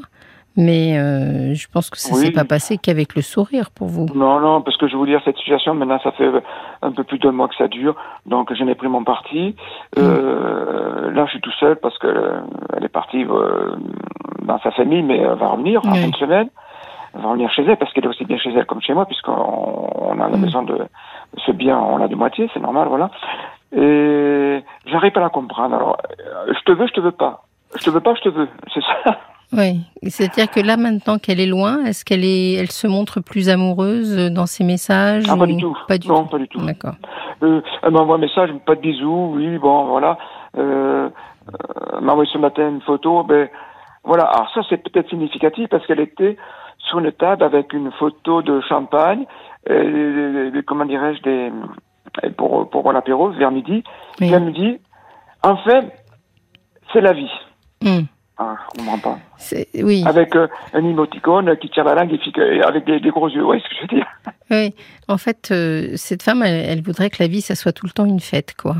Mais 0.57 0.97
euh, 0.97 1.53
je 1.53 1.67
pense 1.67 1.89
que 1.89 1.97
ça 1.97 2.15
ne 2.15 2.19
s'est 2.19 2.31
pas 2.31 2.43
passé 2.43 2.77
qu'avec 2.77 3.15
le 3.15 3.21
sourire 3.21 3.69
pour 3.69 3.87
vous. 3.87 4.07
Non, 4.15 4.39
non, 4.39 4.61
parce 4.61 4.75
que 4.77 4.87
je 4.87 4.93
vais 4.93 4.97
vous 4.97 5.05
dire, 5.05 5.21
cette 5.23 5.37
situation, 5.37 5.75
maintenant, 5.75 5.99
ça 5.99 6.11
fait 6.11 6.29
un 6.81 6.91
peu 6.91 7.03
plus 7.03 7.19
d'un 7.19 7.31
mois 7.31 7.47
que 7.47 7.55
ça 7.55 7.67
dure, 7.67 7.95
donc 8.25 8.51
j'en 8.53 8.67
ai 8.67 8.75
pris 8.75 8.87
mon 8.87 9.03
parti. 9.03 9.55
Mm. 9.95 9.99
Euh, 9.99 11.11
là, 11.11 11.25
je 11.25 11.31
suis 11.31 11.41
tout 11.41 11.53
seul 11.59 11.75
parce 11.75 11.97
que 11.99 12.07
euh, 12.07 12.39
elle 12.75 12.83
est 12.83 12.89
partie 12.89 13.23
euh, 13.23 13.75
dans 14.41 14.59
sa 14.59 14.71
famille, 14.71 15.03
mais 15.03 15.17
elle 15.17 15.37
va 15.37 15.49
revenir 15.49 15.81
en 15.85 15.93
fin 15.93 16.09
de 16.09 16.15
semaine. 16.15 16.49
Elle 17.13 17.21
va 17.21 17.29
revenir 17.29 17.51
chez 17.51 17.63
elle 17.63 17.77
parce 17.77 17.93
qu'elle 17.93 18.05
est 18.05 18.09
aussi 18.09 18.25
bien 18.25 18.37
chez 18.37 18.51
elle 18.53 18.65
comme 18.65 18.81
chez 18.81 18.93
moi, 18.93 19.05
puisqu'on 19.05 19.33
on 19.33 20.19
a 20.19 20.27
la 20.27 20.37
mm. 20.37 20.41
maison 20.41 20.63
de 20.63 20.77
ce 21.45 21.51
bien, 21.51 21.77
on 21.77 21.97
l'a 21.97 22.07
de 22.07 22.15
moitié, 22.15 22.49
c'est 22.53 22.59
normal, 22.59 22.87
voilà. 22.87 23.11
Et 23.75 24.63
j'arrive 24.85 25.11
pas 25.11 25.19
à 25.19 25.23
la 25.23 25.29
comprendre. 25.29 25.75
Alors, 25.75 25.97
euh, 26.19 26.53
je 26.53 26.63
te 26.63 26.71
veux, 26.71 26.87
je 26.87 26.93
te 26.93 27.01
veux 27.01 27.11
pas. 27.11 27.43
Je 27.77 27.83
te 27.83 27.89
veux 27.89 27.99
pas, 27.99 28.15
je 28.15 28.21
te 28.21 28.29
veux. 28.29 28.47
C'est 28.73 28.81
ça. 28.81 29.19
Oui, 29.53 29.79
c'est-à-dire 30.03 30.51
que 30.51 30.59
là 30.59 30.75
maintenant 30.75 31.17
qu'elle 31.19 31.39
est 31.39 31.47
loin, 31.47 31.85
est-ce 31.85 32.03
qu'elle 32.03 32.25
est, 32.25 32.53
elle 32.55 32.71
se 32.71 32.85
montre 32.85 33.21
plus 33.21 33.47
amoureuse 33.49 34.29
dans 34.31 34.45
ses 34.45 34.65
messages 34.65 35.23
Ah 35.29 35.37
pas 35.37 35.45
du 35.45 35.57
tout. 35.57 35.77
Pas 35.87 35.97
du 35.97 36.07
non, 36.09 36.23
tout. 36.23 36.29
pas 36.29 36.37
du 36.37 36.47
tout. 36.49 36.59
D'accord. 36.59 36.95
Euh, 37.43 37.61
elle 37.81 37.91
m'envoie 37.91 38.15
un 38.15 38.19
message, 38.19 38.49
pas 38.65 38.75
de 38.75 38.81
bisous, 38.81 39.33
oui, 39.35 39.57
bon, 39.57 39.85
voilà. 39.85 40.17
Euh, 40.57 41.09
euh, 41.47 41.97
elle 41.97 42.03
m'a 42.03 42.11
envoyé 42.11 42.29
ce 42.31 42.37
matin 42.37 42.67
une 42.67 42.81
photo, 42.81 43.23
ben 43.23 43.47
voilà. 44.03 44.25
Alors 44.25 44.49
ça 44.53 44.61
c'est 44.69 44.83
peut-être 44.83 45.09
significatif 45.09 45.69
parce 45.69 45.85
qu'elle 45.87 46.01
était 46.01 46.35
sur 46.79 46.99
une 46.99 47.11
table 47.13 47.43
avec 47.43 47.71
une 47.71 47.91
photo 47.93 48.41
de 48.41 48.59
champagne, 48.67 49.25
et, 49.69 50.51
comment 50.65 50.85
dirais-je, 50.85 51.21
des 51.21 51.51
pour 52.35 52.69
pour 52.69 52.91
l'apéro 52.91 53.29
vers 53.29 53.51
midi. 53.51 53.83
Et 54.19 54.27
elle 54.27 54.43
me 54.43 54.51
dit, 54.51 54.77
enfin, 55.41 55.85
c'est 56.91 57.01
la 57.01 57.13
vie. 57.13 57.31
Hmm. 57.81 58.07
Ah, 58.39 58.55
je 58.55 58.79
comprends 58.79 58.99
pas. 58.99 59.17
Oui. 59.75 60.03
Avec 60.05 60.35
euh, 60.35 60.47
un 60.73 60.85
emoticône 60.85 61.57
qui 61.57 61.69
tire 61.69 61.83
la 61.83 61.95
langue 61.95 62.13
et 62.13 62.61
avec 62.61 62.85
des, 62.85 63.09
gros 63.09 63.29
yeux, 63.29 63.43
oui, 63.43 63.61
ce 63.63 63.69
que 63.69 63.75
je 63.75 63.81
veux 63.81 63.99
dire. 63.99 64.07
Oui, 64.49 64.73
en 65.09 65.17
fait, 65.17 65.49
euh, 65.51 65.89
cette 65.97 66.23
femme, 66.23 66.41
elle, 66.41 66.81
voudrait 66.81 67.09
que 67.09 67.17
la 67.19 67.27
vie, 67.27 67.41
ça 67.41 67.53
soit 67.53 67.73
tout 67.73 67.85
le 67.85 67.91
temps 67.91 68.05
une 68.05 68.21
fête, 68.21 68.55
quoi. 68.55 68.75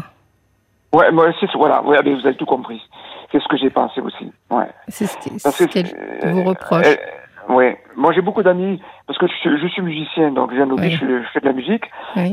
Ouais, 0.93 1.11
moi, 1.11 1.27
c'est 1.41 1.51
voilà, 1.55 1.83
ouais, 1.83 2.01
vous 2.01 2.25
avez 2.25 2.37
tout 2.37 2.45
compris. 2.45 2.81
C'est 3.33 3.41
ce 3.41 3.47
que 3.49 3.57
j'ai 3.57 3.69
pensé 3.69 3.99
aussi. 3.99 4.31
Ouais. 4.49 4.69
C'est 4.87 5.07
ce 5.07 5.65
qu'elle 5.65 6.31
vous 6.31 6.43
reproche. 6.45 6.85
oui, 7.49 7.65
moi 7.97 8.13
j'ai 8.13 8.21
beaucoup 8.21 8.43
d'amis 8.43 8.81
parce 9.07 9.19
que 9.19 9.25
je, 9.27 9.67
suis 9.67 9.81
musicien, 9.81 10.31
donc 10.31 10.53
j'ai 10.53 10.61
un 10.61 10.69
hobby, 10.69 10.91
je, 10.91 11.21
fais 11.33 11.41
de 11.41 11.45
la 11.45 11.51
musique, 11.51 11.83
et 12.15 12.29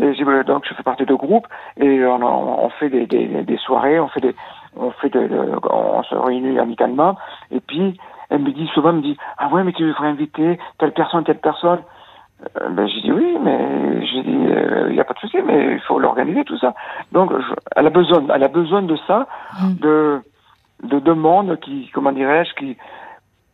donc 0.47 0.65
je 0.69 0.75
fais 0.75 0.83
partie 0.85 1.05
de 1.05 1.15
groupes 1.15 1.49
et 1.77 2.05
on, 2.05 2.23
on 2.65 2.69
fait 2.71 2.89
des, 2.89 3.07
des, 3.07 3.27
des, 3.27 3.57
soirées, 3.59 3.99
on 3.99 4.07
fait 4.07 4.21
des, 4.21 4.37
on 4.77 4.91
fait 4.91 5.11
de, 5.11 5.29
on 5.71 6.03
se 6.03 6.15
réunit 6.15 6.59
amicalement, 6.59 7.17
et 7.51 7.61
puis 7.61 7.99
elle 8.31 8.41
me 8.41 8.53
dit 8.53 8.69
souvent, 8.75 8.91
elle 8.91 8.97
me 8.97 9.03
dit, 9.03 9.17
ah 9.39 9.49
ouais, 9.49 9.63
mais 9.65 9.73
tu 9.73 9.87
devrais 9.87 10.09
inviter 10.09 10.59
telle 10.79 10.93
personne, 10.93 11.25
telle 11.25 11.41
personne. 11.41 11.81
Euh, 12.61 12.69
ben 12.71 12.87
j'ai 12.89 13.01
dit 13.01 13.13
oui, 13.13 13.39
mais 13.43 14.07
j'ai 14.07 14.23
dit 14.23 14.33
il 14.33 14.51
euh, 14.51 14.93
n'y 14.93 15.01
a 15.01 15.05
pas 15.05 15.15
de 15.15 15.19
souci, 15.21 15.39
mais 15.47 15.75
il 15.75 15.81
faut 15.81 15.99
l'organiser 15.99 16.45
tout 16.45 16.59
ça. 16.59 16.75
Donc 17.13 17.33
elle 17.77 17.87
a 17.87 17.91
besoin, 17.91 18.25
elle 18.35 18.43
a 18.43 18.49
besoin 18.49 18.83
de 18.83 18.97
ça, 19.07 19.27
mm. 19.63 19.75
de 19.81 20.21
de 20.83 20.99
deux 20.99 21.15
mondes 21.15 21.59
qui, 21.61 21.89
comment 21.95 22.13
dirais-je, 22.13 22.55
qui 22.55 22.77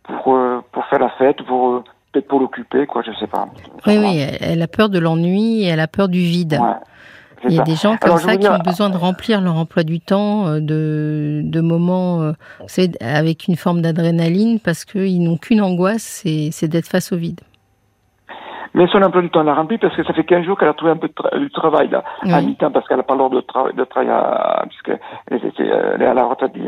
pour 0.03 0.35
euh, 0.35 0.61
pour 0.73 0.85
faire 0.87 0.99
la 0.99 1.11
fête, 1.11 1.43
pour 1.43 1.85
peut-être 2.11 2.27
pour 2.27 2.41
l'occuper, 2.41 2.87
quoi, 2.87 3.03
je 3.03 3.13
sais 3.13 3.27
pas. 3.27 3.47
Oui, 3.87 3.99
oui, 3.99 4.25
elle 4.41 4.63
a 4.63 4.67
peur 4.67 4.89
de 4.89 4.99
l'ennui 4.99 5.63
et 5.63 5.67
elle 5.67 5.81
a 5.81 5.87
peur 5.87 6.09
du 6.09 6.19
vide. 6.19 6.59
Ouais. 6.61 6.75
Il 7.49 7.55
y 7.55 7.61
a 7.61 7.63
des 7.63 7.75
gens 7.75 7.97
comme 7.97 8.19
ça 8.19 8.37
qui 8.37 8.49
ont 8.49 8.59
besoin 8.59 8.91
de 8.91 8.97
remplir 8.97 9.41
leur 9.41 9.57
emploi 9.57 9.83
du 9.83 10.01
temps 10.01 10.47
euh, 10.47 10.61
de, 10.61 11.41
de 11.45 11.61
moments 11.61 12.23
euh, 12.23 12.33
avec 13.01 13.49
une 13.49 13.57
forme 13.57 13.81
d'adrénaline 13.81 14.61
parce 14.61 14.85
qu'ils 14.85 15.23
n'ont 15.23 15.37
qu'une 15.37 15.63
angoisse, 15.63 16.23
c'est 16.25 16.69
d'être 16.69 16.89
face 16.89 17.13
au 17.13 17.17
vide. 17.17 17.41
Mais 18.73 18.87
son 18.87 19.03
emploi 19.03 19.23
du 19.23 19.31
temps, 19.31 19.43
l'a 19.43 19.55
rempli 19.55 19.79
parce 19.79 19.97
que 19.97 20.05
ça 20.05 20.13
fait 20.13 20.23
15 20.23 20.45
jours 20.45 20.57
qu'elle 20.57 20.69
a 20.69 20.75
trouvé 20.75 20.93
un 20.93 20.97
peu 20.97 21.09
de, 21.09 21.49
travail 21.49 21.89
là, 21.89 22.05
à 22.23 22.41
mi-temps 22.41 22.71
parce 22.71 22.87
qu'elle 22.87 22.99
n'a 22.99 23.03
pas 23.03 23.17
l'ordre 23.17 23.35
de, 23.37 23.41
travail 23.41 23.75
de 23.75 23.83
travail 23.83 24.69
puisqu'elle 24.69 25.01
est, 25.33 26.07
à 26.07 26.15
la 26.15 26.25
retraite 26.25 26.53
du, 26.53 26.63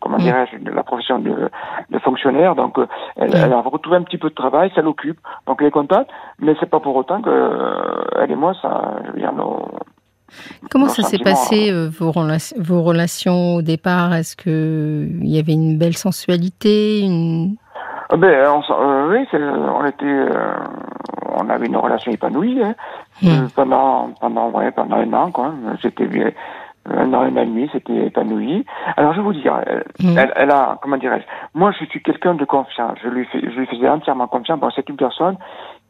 comment 0.00 0.16
dirais-je, 0.16 0.58
de 0.58 0.70
la 0.70 0.82
profession 0.82 1.18
de, 1.18 1.50
de 1.90 1.98
fonctionnaire. 1.98 2.54
Donc 2.54 2.78
elle, 3.16 3.34
elle, 3.34 3.52
a 3.52 3.60
retrouvé 3.60 3.98
un 3.98 4.02
petit 4.02 4.16
peu 4.16 4.30
de 4.30 4.34
travail, 4.34 4.72
ça 4.74 4.80
l'occupe. 4.80 5.18
Donc 5.46 5.58
elle 5.60 5.66
est 5.66 5.72
contente, 5.72 6.08
mais 6.38 6.54
c'est 6.58 6.70
pas 6.70 6.80
pour 6.80 6.96
autant 6.96 7.20
que 7.20 7.50
elle 8.18 8.30
et 8.30 8.36
moi, 8.36 8.54
ça, 8.62 8.94
je 9.04 9.12
veux 9.12 9.18
dire, 9.18 9.32
nos, 9.34 9.68
Comment 10.70 10.88
ça 10.88 11.02
s'est 11.02 11.18
passé 11.18 11.70
euh, 11.70 11.88
vos, 11.88 12.12
vos, 12.12 12.82
relations 12.82 13.56
au 13.56 13.62
départ? 13.62 14.14
Est-ce 14.14 14.36
qu'il 14.36 15.28
y 15.28 15.38
avait 15.38 15.52
une 15.52 15.78
belle 15.78 15.96
sensualité 15.96 17.00
une... 17.00 17.56
Ah 18.10 18.16
ben, 18.16 18.46
on, 18.50 18.62
euh, 18.72 19.10
oui, 19.10 19.26
on 19.32 19.86
était, 19.86 20.04
euh, 20.04 20.54
on 21.34 21.48
avait 21.48 21.66
une 21.66 21.76
relation 21.76 22.12
épanouie 22.12 22.62
hein. 22.62 22.74
hmm. 23.22 23.48
pendant 23.54 24.10
pendant 24.20 24.50
ouais, 24.50 24.70
pendant 24.70 24.96
un 24.96 25.12
an 25.14 25.30
quoi. 25.30 25.54
C'était 25.80 26.06
un 26.90 27.14
an 27.14 27.26
et 27.26 27.30
demi, 27.30 27.70
c'était 27.72 28.06
épanoui. 28.06 28.66
Alors 28.96 29.12
je 29.12 29.18
vais 29.18 29.24
vous 29.24 29.32
dire, 29.32 29.60
elle, 29.66 30.32
elle, 30.36 30.50
a, 30.50 30.78
comment 30.82 30.96
dirais-je? 30.96 31.24
Moi, 31.54 31.72
je 31.78 31.84
suis 31.86 32.02
quelqu'un 32.02 32.34
de 32.34 32.44
confiance. 32.44 32.98
Je 33.02 33.08
lui, 33.08 33.24
fais, 33.26 33.40
je 33.40 33.58
lui 33.58 33.66
faisais 33.66 33.88
entièrement 33.88 34.26
confiance. 34.26 34.58
Bon, 34.58 34.68
c'est 34.74 34.88
une 34.88 34.96
personne 34.96 35.36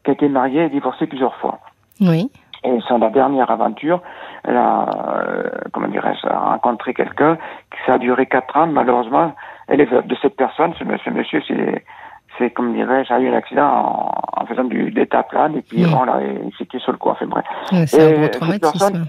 qui 0.03 0.11
a 0.11 0.13
été 0.13 0.29
mariée 0.29 0.65
et 0.65 0.69
divorcée 0.69 1.07
plusieurs 1.07 1.35
fois. 1.35 1.59
Oui. 1.99 2.29
Et 2.63 2.79
c'est 2.87 2.97
la 2.97 3.09
dernière 3.09 3.51
aventure, 3.51 4.01
elle 4.45 4.57
a, 4.57 4.87
euh, 5.17 5.49
comment 5.71 5.87
dirais-je, 5.87 6.27
rencontré 6.27 6.93
quelqu'un 6.93 7.35
qui 7.35 7.77
ça 7.85 7.95
a 7.95 7.97
duré 7.97 8.25
quatre 8.25 8.55
ans. 8.55 8.67
Malheureusement, 8.67 9.33
elle 9.67 9.81
est 9.81 9.91
de 9.91 10.15
cette 10.21 10.35
personne, 10.35 10.73
ce 10.79 10.83
monsieur, 10.83 11.11
monsieur 11.11 11.41
c'est, 11.47 11.83
c'est 12.37 12.51
comme 12.51 12.73
dirais-je, 12.73 13.13
a 13.13 13.19
eu 13.19 13.29
un 13.29 13.37
accident 13.37 14.11
en, 14.35 14.45
faisant 14.45 14.63
du 14.65 14.91
d'état 14.91 15.23
plane 15.23 15.55
et 15.55 15.61
puis 15.61 15.85
on 15.85 16.03
l'a 16.03 16.19
tué 16.69 16.79
sur 16.79 16.91
le 16.91 16.97
coup. 16.97 17.09
Enfin 17.09 17.25
bref. 17.27 17.45
c'est 17.87 18.15
un 18.15 18.19
gros 18.19 18.27
traumatisme. 18.29 19.05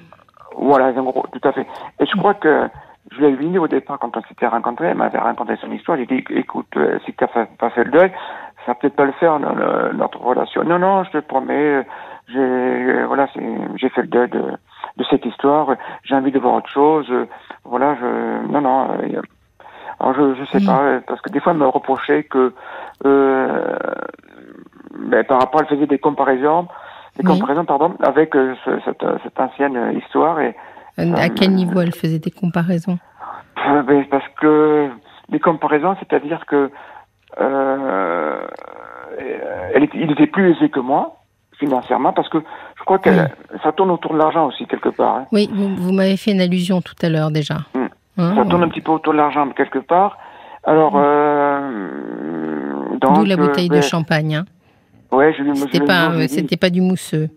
voilà, 0.56 0.86
un 0.86 1.02
gros, 1.02 1.24
tout 1.32 1.48
à 1.48 1.52
fait. 1.52 1.66
Et 2.00 2.06
je 2.06 2.16
crois 2.16 2.34
que 2.34 2.68
je 3.12 3.20
l'ai 3.20 3.36
dit 3.36 3.58
au 3.58 3.68
départ 3.68 3.98
quand 3.98 4.16
on 4.16 4.22
s'était 4.22 4.46
rencontrés, 4.46 4.86
elle 4.86 4.96
m'avait 4.96 5.18
raconté 5.18 5.56
son 5.60 5.70
histoire. 5.70 5.98
J'ai 5.98 6.06
dit, 6.06 6.24
écoute, 6.30 6.66
euh, 6.76 6.98
si 7.04 7.12
tu 7.12 7.24
n'as 7.24 7.46
pas 7.46 7.70
fait 7.70 7.84
le 7.84 7.90
deuil, 7.90 8.10
ça 8.64 8.72
va 8.72 8.74
peut-être 8.76 8.96
pas 8.96 9.04
le 9.04 9.12
faire 9.12 9.38
notre 9.38 10.20
relation. 10.20 10.64
Non, 10.64 10.78
non, 10.78 11.04
je 11.04 11.10
te 11.10 11.18
promets, 11.18 11.86
j'ai 12.28 13.04
voilà, 13.04 13.26
j'ai 13.76 13.88
fait 13.90 14.02
le 14.02 14.08
deuil 14.08 14.28
de, 14.30 14.42
de 14.96 15.04
cette 15.10 15.24
histoire. 15.26 15.74
J'ai 16.04 16.14
envie 16.14 16.32
de 16.32 16.38
voir 16.38 16.54
autre 16.54 16.70
chose. 16.70 17.06
Voilà, 17.64 17.94
je 18.00 18.46
non, 18.52 18.60
non. 18.60 18.88
alors 20.00 20.14
je 20.14 20.34
je 20.34 20.44
sais 20.46 20.64
pas 20.64 21.00
parce 21.06 21.20
que 21.20 21.30
des 21.30 21.40
fois 21.40 21.52
elle 21.52 21.58
me 21.58 21.66
reprochait 21.68 22.24
que 22.24 22.52
euh, 23.04 23.76
ben, 24.98 25.24
par 25.24 25.40
rapport, 25.40 25.60
elle 25.60 25.66
faisait 25.68 25.86
des 25.86 25.98
comparaisons, 25.98 26.68
des 27.16 27.26
Oui. 27.26 27.32
comparaisons 27.32 27.64
pardon, 27.64 27.94
avec 28.02 28.34
euh, 28.36 28.54
ce- 28.64 28.80
cette, 28.84 29.04
cette 29.22 29.38
ancienne 29.40 29.96
histoire 29.98 30.40
et 30.40 30.54
Euh, 31.00 31.12
À 31.16 31.28
quel 31.28 31.50
niveau 31.50 31.80
elle 31.80 31.92
faisait 31.92 32.20
des 32.20 32.30
comparaisons? 32.30 32.98
Euh, 33.66 33.82
ben, 33.82 34.04
parce 34.08 34.28
que 34.40 34.88
les 35.28 35.40
comparaisons, 35.40 35.96
c'est-à-dire 35.98 36.46
que 36.46 36.70
euh, 37.40 38.38
elle 39.74 39.82
était, 39.84 39.98
il 39.98 40.10
était 40.12 40.28
plus 40.28 40.52
aisé 40.52 40.68
que 40.70 40.78
moi 40.80 41.16
financièrement 41.58 42.12
parce 42.12 42.28
que 42.28 42.38
je 42.78 42.84
crois 42.84 42.98
que 42.98 43.10
ça 43.62 43.72
tourne 43.72 43.90
autour 43.90 44.12
de 44.12 44.18
l'argent 44.18 44.46
aussi 44.46 44.66
quelque 44.66 44.90
part. 44.90 45.16
hein. 45.16 45.26
Oui, 45.32 45.48
vous, 45.52 45.74
vous 45.76 45.92
m'avez 45.92 46.16
fait 46.16 46.32
une 46.32 46.40
allusion 46.40 46.80
tout 46.80 46.94
à 47.02 47.08
l'heure 47.08 47.30
déjà. 47.30 47.56
Mm. 47.74 47.86
Hein, 48.18 48.34
Ça 48.36 48.44
tourne 48.44 48.62
un 48.62 48.68
petit 48.68 48.80
peu 48.80 48.92
autour 48.92 49.12
de 49.12 49.18
l'argent 49.18 49.48
quelque 49.50 49.80
part. 49.80 50.18
Alors, 50.64 50.94
euh, 50.96 52.96
donc, 53.00 53.16
D'où 53.16 53.24
la 53.24 53.34
euh, 53.34 53.36
bouteille 53.36 53.68
de 53.68 53.74
ben, 53.74 53.82
champagne. 53.82 54.36
Hein. 54.36 54.44
Ouais, 55.10 55.34
je, 55.36 55.42
C'était 55.54 55.80
pas, 55.80 56.12
je 56.12 56.18
euh, 56.20 56.26
c'était 56.28 56.56
pas 56.56 56.70
du 56.70 56.80
mousseux. 56.80 57.28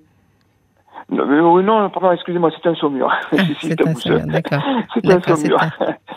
Non, 1.09 1.25
mais 1.25 1.63
non, 1.63 1.89
pardon, 1.89 2.11
excusez-moi, 2.11 2.51
c'est 2.55 2.69
un 2.69 2.75
saumur. 2.75 3.11
Ah, 3.11 3.19
c'est 3.61 3.87
un 3.87 3.95
saumur, 3.95 4.27
d'accord. 4.27 4.61
C'est 4.93 5.09
un 5.09 5.19
c'est 5.21 5.35
saumur. 5.35 5.59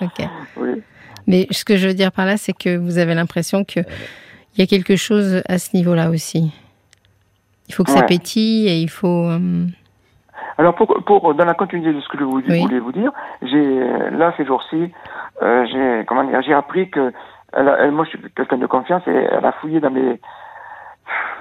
oui. 0.56 0.82
Mais 1.26 1.46
ce 1.50 1.64
que 1.64 1.76
je 1.76 1.86
veux 1.86 1.94
dire 1.94 2.12
par 2.12 2.26
là, 2.26 2.36
c'est 2.36 2.52
que 2.52 2.76
vous 2.76 2.98
avez 2.98 3.14
l'impression 3.14 3.64
que 3.64 3.80
il 3.80 4.60
y 4.60 4.62
a 4.62 4.66
quelque 4.66 4.96
chose 4.96 5.42
à 5.48 5.58
ce 5.58 5.76
niveau-là 5.76 6.10
aussi. 6.10 6.52
Il 7.70 7.72
faut 7.72 7.84
que 7.84 7.92
ça 7.92 8.00
Ouais. 8.00 8.06
pétille 8.06 8.66
et 8.68 8.80
il 8.82 8.90
faut. 8.90 9.28
euh, 9.28 9.66
Alors, 10.58 10.74
pour, 10.74 10.88
pour, 11.06 11.34
dans 11.36 11.44
la 11.44 11.54
continuité 11.54 11.92
de 11.92 12.00
ce 12.00 12.08
que 12.08 12.18
je 12.18 12.24
vous- 12.24 12.42
Oui. 12.48 12.60
voulais 12.62 12.80
vous 12.80 12.90
dire, 12.90 13.12
j'ai, 13.42 13.78
là, 14.10 14.34
ces 14.36 14.44
jours-ci, 14.44 14.90
euh, 15.40 15.64
j'ai, 15.70 16.04
comment 16.06 16.24
dire, 16.24 16.42
j'ai 16.42 16.52
appris 16.52 16.90
que, 16.90 17.12
elle, 17.52 17.68
a- 17.68 17.76
elle- 17.78 17.92
moi, 17.92 18.04
je 18.06 18.10
suis 18.18 18.30
quelqu'un 18.34 18.58
de 18.58 18.66
confiance 18.66 19.02
et 19.06 19.12
elle 19.12 19.44
a 19.46 19.52
fouillé 19.52 19.78
dans 19.78 19.92
mes, 19.92 20.20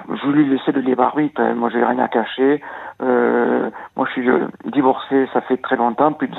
je 0.08 0.28
lui 0.30 0.48
laisser 0.48 0.70
le 0.70 0.82
libre 0.82 1.02
arbitre. 1.02 1.40
hein. 1.40 1.54
Moi, 1.54 1.68
j'ai 1.70 1.84
rien 1.84 1.98
à 1.98 2.06
cacher. 2.06 2.62
Euh, 3.02 3.68
moi, 3.96 4.06
je 4.06 4.12
suis 4.12 4.28
divorcé, 4.72 5.26
ça 5.32 5.40
fait 5.40 5.56
très 5.56 5.74
longtemps, 5.76 6.12
plus 6.12 6.28
de 6.28 6.36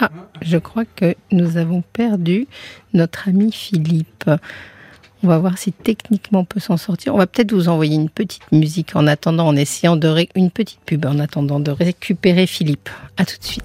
Ah, 0.00 0.08
je 0.40 0.56
crois 0.56 0.84
que 0.96 1.14
nous 1.32 1.58
avons 1.58 1.82
perdu 1.92 2.46
notre 2.94 3.28
ami 3.28 3.52
Philippe. 3.52 4.30
On 5.24 5.28
va 5.28 5.38
voir 5.38 5.56
si 5.56 5.72
techniquement 5.72 6.40
on 6.40 6.44
peut 6.44 6.60
s'en 6.60 6.76
sortir. 6.76 7.14
On 7.14 7.18
va 7.18 7.26
peut-être 7.26 7.52
vous 7.52 7.70
envoyer 7.70 7.94
une 7.94 8.10
petite 8.10 8.42
musique 8.52 8.94
en 8.94 9.06
attendant, 9.06 9.46
en 9.46 9.56
essayant 9.56 9.96
de 9.96 10.06
ré- 10.06 10.28
une 10.34 10.50
petite 10.50 10.80
pub 10.84 11.06
en 11.06 11.18
attendant 11.18 11.60
de 11.60 11.70
récupérer 11.70 12.46
Philippe. 12.46 12.90
À 13.16 13.24
tout 13.24 13.38
de 13.38 13.44
suite. 13.44 13.64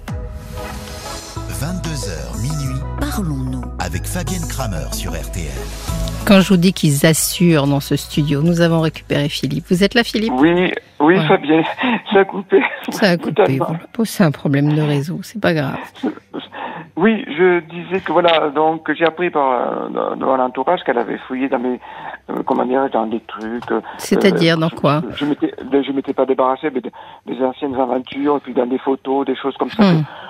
22h 1.60 2.40
minuit, 2.40 2.80
Parlons-nous. 2.98 3.60
avec 3.78 4.06
Fabienne 4.06 4.46
Kramer 4.48 4.86
sur 4.92 5.12
RTL. 5.12 5.44
Quand 6.24 6.40
je 6.40 6.48
vous 6.48 6.56
dis 6.56 6.72
qu'ils 6.72 7.04
assurent 7.04 7.66
dans 7.66 7.80
ce 7.80 7.94
studio, 7.96 8.40
nous 8.40 8.62
avons 8.62 8.80
récupéré 8.80 9.28
Philippe. 9.28 9.66
Vous 9.68 9.84
êtes 9.84 9.92
là, 9.92 10.02
Philippe? 10.02 10.32
Oui, 10.36 10.50
oui, 11.00 11.16
Ouais. 11.18 11.26
Fabien, 11.28 11.62
ça 12.12 12.20
a 12.20 12.24
coupé. 12.24 12.60
Ça 12.90 13.10
a 13.10 13.16
coupé. 13.18 13.58
Voilà. 13.58 13.80
C'est 14.04 14.24
un 14.24 14.30
problème 14.30 14.74
de 14.74 14.80
réseau, 14.80 15.20
c'est 15.22 15.40
pas 15.40 15.52
grave. 15.52 15.76
Oui, 16.96 17.24
je 17.28 17.60
disais 17.60 18.00
que 18.00 18.12
voilà, 18.12 18.50
donc 18.50 18.90
j'ai 18.92 19.04
appris 19.06 19.30
par 19.30 19.52
euh, 19.52 19.88
dans, 19.88 20.16
dans 20.16 20.36
l'entourage 20.36 20.82
qu'elle 20.84 20.98
avait 20.98 21.18
fouillé 21.18 21.48
dans 21.48 21.58
mes, 21.58 21.80
euh, 22.30 22.42
comment 22.44 22.64
dire, 22.64 22.88
dans 22.90 23.06
des 23.06 23.20
trucs. 23.20 23.70
euh, 23.72 23.80
C'est-à-dire 23.98 24.58
dans 24.58 24.68
quoi 24.70 25.02
Je 25.14 25.24
m'étais, 25.24 25.54
de- 25.62 25.82
je 25.82 25.92
m'étais 25.92 26.12
pas 26.12 26.26
débarrassé, 26.26 26.68
mais 26.74 26.80
de- 26.80 26.90
des 27.26 27.42
anciennes 27.42 27.74
aventures, 27.74 28.36
et 28.36 28.40
puis 28.40 28.54
dans 28.54 28.66
des 28.66 28.78
photos, 28.78 29.24
des 29.26 29.36
choses 29.36 29.56
comme 29.56 29.70
ça. 29.70 29.82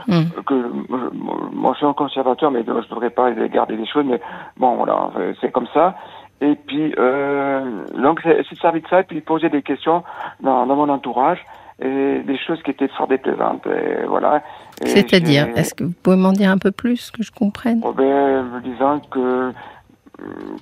Hum. 0.08 0.24
Que, 0.34 0.40
que 0.42 0.70
moi, 1.12 1.72
je- 1.72 1.78
suis 1.78 1.86
un 1.86 1.92
conservateur, 1.92 2.50
mais 2.50 2.62
je 2.66 2.88
devrais 2.88 3.10
pas 3.10 3.30
garder 3.32 3.76
des 3.76 3.86
choses, 3.86 4.04
mais 4.06 4.20
bon, 4.56 4.76
voilà, 4.76 5.10
euh, 5.18 5.32
c'est 5.40 5.50
comme 5.50 5.66
ça. 5.74 5.94
Et 6.42 6.54
puis, 6.54 6.94
euh, 6.98 7.84
donc, 7.96 8.20
c'est 8.22 8.42
c'est 8.48 8.58
servi 8.58 8.80
de 8.80 8.88
ça, 8.88 9.00
et 9.00 9.04
puis 9.04 9.20
poser 9.20 9.48
des 9.50 9.62
questions 9.62 10.02
dans, 10.40 10.66
dans 10.66 10.76
mon 10.76 10.88
entourage, 10.88 11.44
et 11.80 12.20
des 12.20 12.38
choses 12.38 12.62
qui 12.62 12.70
étaient 12.72 12.88
fort 12.88 13.08
déplaisantes, 13.08 13.66
et 13.66 14.04
voilà. 14.06 14.42
C'est-à-dire, 14.84 15.48
est-ce 15.56 15.74
que 15.74 15.84
vous 15.84 15.94
pouvez 16.02 16.16
m'en 16.16 16.32
dire 16.32 16.50
un 16.50 16.58
peu 16.58 16.70
plus, 16.70 17.10
que 17.10 17.22
je 17.22 17.32
comprenne? 17.32 17.80
Oh 17.84 17.92
ben, 17.92 18.60
disant 18.62 19.00
que, 19.10 19.52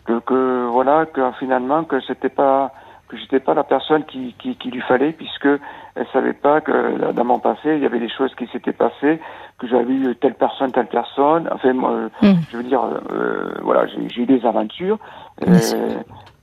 que, 0.06 0.18
que 0.20 0.66
voilà, 0.70 1.06
que 1.06 1.20
finalement, 1.38 1.84
que 1.84 2.00
c'était 2.00 2.28
pas, 2.28 2.72
que 3.08 3.16
j'étais 3.16 3.40
pas 3.40 3.54
la 3.54 3.64
personne 3.64 4.04
qui, 4.04 4.34
qui, 4.38 4.56
qui 4.56 4.70
lui 4.70 4.80
fallait, 4.82 5.12
puisque 5.12 5.48
elle 5.94 6.06
savait 6.12 6.32
pas 6.34 6.60
que 6.60 7.12
dans 7.12 7.24
mon 7.24 7.38
passé, 7.38 7.74
il 7.76 7.80
y 7.82 7.86
avait 7.86 7.98
des 8.00 8.10
choses 8.10 8.34
qui 8.36 8.46
s'étaient 8.48 8.72
passées, 8.72 9.20
que 9.58 9.66
j'avais 9.66 9.92
eu 9.92 10.14
telle 10.16 10.34
personne, 10.34 10.70
telle 10.70 10.86
personne. 10.86 11.48
Enfin, 11.52 11.72
moi, 11.72 11.92
Hum. 12.22 12.36
je 12.50 12.56
veux 12.58 12.62
dire, 12.62 12.82
euh, 13.10 13.54
voilà, 13.62 13.86
j'ai 13.86 14.22
eu 14.22 14.26
des 14.26 14.44
aventures. 14.46 14.98
Euh, 15.46 15.58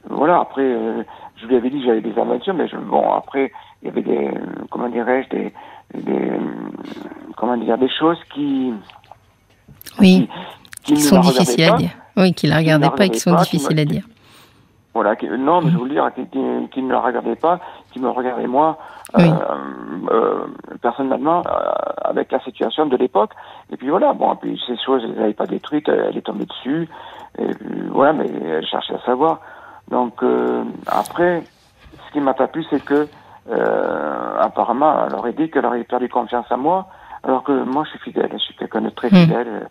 voilà, 0.09 0.39
après, 0.39 0.63
euh, 0.63 1.03
je 1.37 1.47
lui 1.47 1.55
avais 1.55 1.69
dit 1.69 1.79
que 1.79 1.85
j'avais 1.85 2.01
des 2.01 2.17
aventures, 2.19 2.53
mais 2.53 2.67
je, 2.67 2.75
bon, 2.77 3.11
après, 3.13 3.51
il 3.81 3.87
y 3.87 3.91
avait 3.91 4.01
des, 4.01 4.31
comment 4.71 4.89
dirais-je, 4.89 5.29
des, 5.29 5.53
des, 5.93 6.31
comment 7.37 7.57
dire, 7.57 7.77
des 7.77 7.89
choses 7.89 8.17
qui, 8.33 8.73
Oui, 9.99 10.29
qui 10.83 10.93
qui 10.95 11.01
sont 11.01 11.17
regardaient 11.21 11.39
difficiles 11.39 11.63
à 11.73 11.77
dire. 11.77 11.89
Oui, 12.17 12.33
qui 12.33 12.47
la 12.47 12.57
regardaient 12.57 12.89
pas 12.89 13.05
et 13.05 13.09
qui 13.09 13.19
sont 13.19 13.31
regardaient 13.31 13.45
pas, 13.49 13.51
difficiles 13.57 13.79
à 13.79 13.85
dire. 13.85 14.03
Voilà, 14.93 15.15
qui- 15.17 15.27
non, 15.27 15.61
mais 15.61 15.71
je 15.71 15.77
veux 15.77 15.89
dire, 15.89 16.09
qui, 16.71 16.81
ne 16.81 16.91
la 16.91 17.01
regardait 17.01 17.35
pas, 17.35 17.59
qui 17.91 17.99
me 17.99 18.09
regardait 18.09 18.47
moi, 18.47 18.77
Oui. 19.17 19.25
euh, 19.29 20.09
euh, 20.09 20.45
personnellement, 20.81 21.43
euh, 21.45 21.51
avec 22.05 22.31
la 22.31 22.39
situation 22.39 22.85
de 22.85 22.95
l'époque. 22.95 23.31
Et 23.71 23.75
puis 23.77 23.89
voilà, 23.89 24.13
bon, 24.13 24.33
puis 24.37 24.59
ces 24.65 24.77
choses, 24.77 25.01
elle 25.03 25.15
n'avait 25.19 25.33
pas 25.33 25.47
détruites, 25.47 25.89
elle, 25.89 26.07
elle 26.09 26.17
est 26.17 26.21
tombée 26.21 26.45
dessus. 26.45 26.87
Et 27.37 27.47
puis, 27.47 27.81
voilà, 27.91 28.13
mais 28.13 28.25
elle 28.45 28.65
cherchait 28.65 28.95
à 28.95 29.01
savoir. 29.05 29.41
Donc 29.91 30.23
euh, 30.23 30.63
après, 30.87 31.43
ce 32.07 32.13
qui 32.13 32.21
m'a 32.21 32.33
pas 32.33 32.47
plu, 32.47 32.63
c'est 32.69 32.83
que 32.83 32.93
euh, 32.93 33.05
apparemment, 34.39 35.05
elle 35.07 35.15
aurait 35.15 35.33
dit 35.33 35.49
qu'elle 35.49 35.65
aurait 35.65 35.83
perdu 35.83 36.09
confiance 36.09 36.45
en 36.49 36.57
moi, 36.57 36.87
alors 37.23 37.43
que 37.43 37.51
moi, 37.63 37.83
je 37.85 37.89
suis 37.91 37.99
fidèle, 37.99 38.29
je 38.33 38.37
suis 38.39 38.55
quelqu'un 38.55 38.81
de 38.81 38.89
très 38.89 39.07
Hmm. 39.09 39.15
fidèle. 39.15 39.67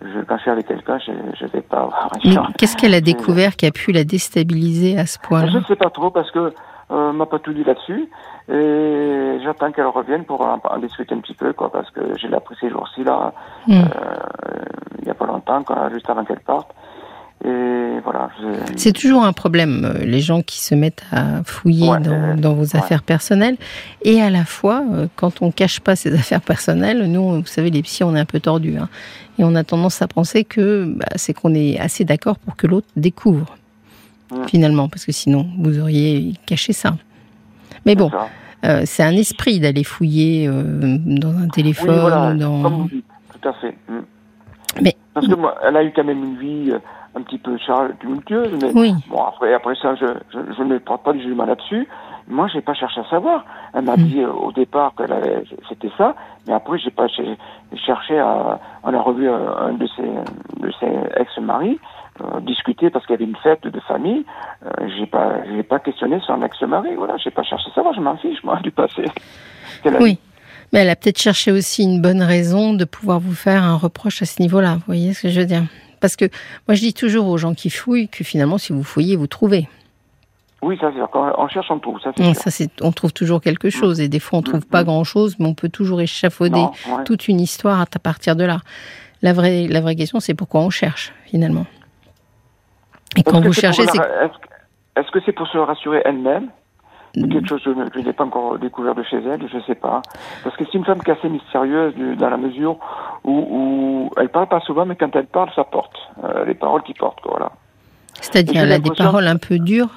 Je, 0.00 0.20
quand 0.20 0.36
je 0.36 0.42
suis 0.42 0.50
avec 0.50 0.66
quelqu'un, 0.66 0.98
je 0.98 1.12
ne 1.12 1.48
vais 1.50 1.60
pas 1.60 1.78
avoir 1.78 2.04
un 2.12 2.18
Mais 2.24 2.36
qu'est-ce 2.58 2.76
qu'elle 2.76 2.94
a 2.94 3.00
découvert 3.00 3.56
qui 3.56 3.66
a 3.66 3.70
pu 3.70 3.92
la 3.92 4.04
déstabiliser 4.04 4.98
à 4.98 5.06
ce 5.06 5.18
je 5.22 5.26
point-là 5.28 5.52
ne 5.52 5.64
sais 5.64 5.76
pas 5.76 5.90
trop 5.90 6.10
parce 6.10 6.30
que 6.30 6.52
euh, 6.90 7.12
m'a 7.12 7.26
pas 7.26 7.38
tout 7.38 7.52
dit 7.52 7.64
là-dessus 7.64 8.08
et 8.48 9.38
j'attends 9.44 9.72
qu'elle 9.72 9.86
revienne 9.86 10.24
pour 10.24 10.40
en, 10.40 10.58
en 10.64 10.78
discuter 10.78 11.14
un 11.14 11.18
petit 11.20 11.34
peu 11.34 11.52
quoi 11.52 11.70
parce 11.70 11.90
que 11.90 12.00
j'ai 12.16 12.32
appris 12.32 12.56
ces 12.60 12.70
jours-ci 12.70 13.04
là 13.04 13.32
Hmm. 13.66 13.72
euh, 13.72 13.84
il 15.02 15.06
y 15.08 15.10
a 15.10 15.14
pas 15.14 15.26
longtemps 15.26 15.62
quoi, 15.64 15.90
juste 15.92 16.08
avant 16.08 16.24
qu'elle 16.24 16.40
parte 16.40 16.70
et 17.44 18.00
voilà 18.02 18.30
je- 18.40 18.72
C'est 18.76 18.92
toujours 18.92 19.24
un 19.24 19.32
problème, 19.32 19.84
euh, 19.84 20.04
les 20.04 20.20
gens 20.20 20.42
qui 20.42 20.60
se 20.60 20.74
mettent 20.74 21.04
à 21.12 21.42
fouiller 21.44 21.88
Ouais, 21.88 22.00
dans, 22.00 22.12
euh, 22.12 22.34
dans 22.36 22.54
vos 22.54 22.76
affaires 22.76 23.02
personnelles. 23.02 23.56
Et 24.02 24.20
à 24.20 24.28
la 24.30 24.44
fois, 24.44 24.82
euh, 24.92 25.06
quand 25.16 25.40
on 25.42 25.50
cache 25.52 25.80
pas 25.80 25.94
ses 25.96 26.12
affaires 26.22 26.40
personnelles, 26.40 27.06
nous, 27.10 27.40
vous 27.40 27.46
savez, 27.46 27.70
les 27.70 27.82
psys, 27.82 28.02
on 28.04 28.16
est 28.16 28.20
un 28.20 28.24
peu 28.24 28.40
tordus. 28.40 28.76
hein. 28.78 28.88
et 29.38 29.44
on 29.44 29.54
a 29.54 29.62
tendance 29.62 30.02
à 30.02 30.08
penser 30.08 30.42
que 30.44 30.84
bah, 30.96 31.06
c'est 31.16 31.32
qu'on 31.32 31.54
est 31.54 31.78
assez 31.78 32.04
d'accord 32.04 32.38
pour 32.38 32.56
que 32.56 32.66
l'autre 32.66 32.88
découvre, 32.96 33.56
finalement, 34.48 34.88
parce 34.88 35.04
que 35.06 35.12
sinon, 35.12 35.46
vous 35.58 35.78
auriez 35.78 36.34
caché 36.44 36.72
ça. 36.72 36.96
Mais 37.86 37.94
bon, 37.94 38.10
c'est 38.84 39.02
euh, 39.04 39.06
un 39.06 39.12
esprit 39.16 39.60
d'aller 39.60 39.84
fouiller 39.84 40.48
euh, 40.48 40.98
dans 41.06 41.34
un 41.38 41.46
téléphone 41.48 41.90
oui 41.90 42.00
voilà 42.00 42.34
ou 42.34 42.36
dans... 42.38 42.62
comme 42.62 42.74
vous 42.82 42.88
dites 42.88 43.04
tout 43.40 43.48
à 43.48 43.52
fait 43.54 43.76
Mm. 43.88 44.00
Mais- 44.82 44.96
parce 45.14 45.26
que 45.26 45.34
moi 45.34 45.54
elle 45.64 45.76
a 45.76 45.82
eu 45.84 45.92
quand 45.94 46.04
même 46.04 46.22
une 46.22 46.36
vie 46.38 46.70
euh, 46.72 46.78
un 47.16 47.22
petit 47.22 47.38
peu 47.38 47.56
tumultueuse 48.00 48.52
mais 48.60 48.70
Oui, 48.74 48.92
Bon, 49.08 49.22
après, 49.24 49.52
après 49.54 49.74
ça, 49.76 49.94
je, 49.96 50.06
je, 50.32 50.38
je 50.56 50.62
ne 50.62 50.78
porte 50.78 51.02
pas 51.04 51.12
du 51.12 51.20
jugement 51.22 51.46
là-dessus. 51.46 51.88
Moi, 52.30 52.46
j'ai 52.52 52.60
pas 52.60 52.74
cherché 52.74 53.00
à 53.00 53.04
savoir. 53.08 53.44
Elle 53.72 53.84
m'a 53.86 53.94
Mm. 53.96 54.02
dit 54.04 54.20
euh, 54.22 54.30
au 54.30 54.52
départ 54.52 54.92
que 54.94 55.02
c'était 55.68 55.90
ça, 55.96 56.14
mais 56.46 56.52
après, 56.52 56.78
j'ai 56.78 56.90
pas 56.90 57.08
ch- 57.08 57.26
cherché 57.86 58.18
à. 58.18 58.60
On 58.84 58.92
a 58.92 59.00
revu 59.00 59.28
euh, 59.28 59.56
un 59.58 59.72
de 59.72 59.86
ses, 59.96 60.02
de 60.60 60.70
ses 60.78 60.92
ex-maris 61.20 61.80
euh, 62.20 62.40
discuter 62.40 62.90
parce 62.90 63.06
qu'il 63.06 63.14
y 63.14 63.16
avait 63.16 63.24
une 63.24 63.36
fête 63.36 63.66
de 63.66 63.80
famille. 63.80 64.24
Euh, 64.66 64.88
j'ai 64.98 65.06
pas, 65.06 65.42
j'ai 65.46 65.62
pas 65.62 65.78
questionné 65.78 66.20
son 66.26 66.42
ex-mari. 66.42 66.94
Voilà, 66.96 67.16
j'ai 67.16 67.30
pas 67.30 67.42
cherché 67.42 67.70
à 67.70 67.74
savoir. 67.74 67.94
Je 67.94 68.00
m'en 68.00 68.16
fiche 68.18 68.44
moi 68.44 68.56
du 68.62 68.70
passé. 68.70 69.04
Oui. 69.98 70.18
Mais 70.72 70.80
elle 70.80 70.90
a 70.90 70.96
peut-être 70.96 71.20
cherché 71.20 71.50
aussi 71.50 71.82
une 71.82 72.02
bonne 72.02 72.22
raison 72.22 72.74
de 72.74 72.84
pouvoir 72.84 73.20
vous 73.20 73.34
faire 73.34 73.62
un 73.62 73.76
reproche 73.76 74.22
à 74.22 74.26
ce 74.26 74.42
niveau-là. 74.42 74.74
Vous 74.74 74.82
voyez 74.86 75.14
ce 75.14 75.22
que 75.22 75.28
je 75.30 75.40
veux 75.40 75.46
dire? 75.46 75.64
Parce 76.00 76.16
que 76.16 76.26
moi, 76.66 76.74
je 76.74 76.80
dis 76.80 76.94
toujours 76.94 77.26
aux 77.28 77.38
gens 77.38 77.54
qui 77.54 77.70
fouillent 77.70 78.08
que 78.08 78.22
finalement, 78.22 78.58
si 78.58 78.72
vous 78.72 78.82
fouillez, 78.82 79.16
vous 79.16 79.26
trouvez. 79.26 79.68
Oui, 80.60 80.76
ça 80.80 80.90
c'est 80.92 81.00
quand 81.12 81.32
on 81.38 81.48
cherche 81.48 81.70
on 81.70 81.78
trouve. 81.78 82.00
Ça 82.00 82.10
ça, 82.34 82.50
c'est, 82.50 82.70
on 82.82 82.90
trouve 82.90 83.12
toujours 83.12 83.40
quelque 83.40 83.70
chose. 83.70 84.00
Et 84.00 84.08
des 84.08 84.18
fois, 84.18 84.40
on 84.40 84.42
trouve 84.42 84.66
pas 84.66 84.82
grand-chose, 84.82 85.36
mais 85.38 85.46
on 85.46 85.54
peut 85.54 85.68
toujours 85.68 86.00
échafauder 86.00 86.58
Non, 86.58 86.72
ouais. 86.88 87.04
toute 87.04 87.28
une 87.28 87.40
histoire 87.40 87.80
à 87.80 87.86
partir 87.86 88.34
de 88.34 88.44
là. 88.44 88.58
La 89.22 89.32
vraie, 89.32 89.68
la 89.68 89.80
vraie 89.80 89.94
question, 89.96 90.20
c'est 90.20 90.34
pourquoi 90.34 90.60
on 90.60 90.70
cherche, 90.70 91.12
finalement? 91.26 91.66
Et 93.16 93.22
quand 93.22 93.40
que 93.40 93.46
vous 93.46 93.52
cherchez, 93.52 93.86
c'est. 93.86 93.98
est-ce 94.96 95.10
que 95.12 95.20
c'est 95.24 95.32
pour 95.32 95.46
se 95.48 95.58
rassurer 95.58 96.02
elle-même? 96.04 96.50
Quelque 97.26 97.48
chose 97.48 97.62
que 97.64 97.72
je, 97.74 98.00
je 98.00 98.06
n'ai 98.06 98.12
pas 98.12 98.24
encore 98.24 98.58
découvert 98.58 98.94
de 98.94 99.02
chez 99.02 99.16
elle, 99.16 99.40
je 99.50 99.56
ne 99.56 99.62
sais 99.62 99.74
pas. 99.74 100.02
Parce 100.44 100.56
que 100.56 100.64
c'est 100.66 100.74
une 100.78 100.84
femme 100.84 101.02
qui 101.02 101.10
est 101.10 101.14
assez 101.18 101.28
mystérieuse 101.28 101.94
du- 101.94 102.16
dans 102.16 102.30
la 102.30 102.36
mesure 102.36 102.76
où, 103.24 103.32
où 103.50 104.10
elle 104.18 104.28
parle 104.28 104.46
pas 104.48 104.60
souvent, 104.60 104.84
mais 104.86 104.96
quand 104.96 105.14
elle 105.16 105.26
parle, 105.26 105.50
ça 105.56 105.64
porte. 105.64 105.96
Euh, 106.24 106.44
les 106.44 106.54
paroles 106.54 106.82
qui 106.82 106.94
portent, 106.94 107.20
quoi, 107.20 107.32
voilà. 107.38 107.52
C'est-à-dire, 108.20 108.62
elle 108.62 108.72
a 108.72 108.78
des 108.78 108.90
paroles 108.90 109.26
un 109.26 109.36
peu 109.36 109.58
dures. 109.58 109.90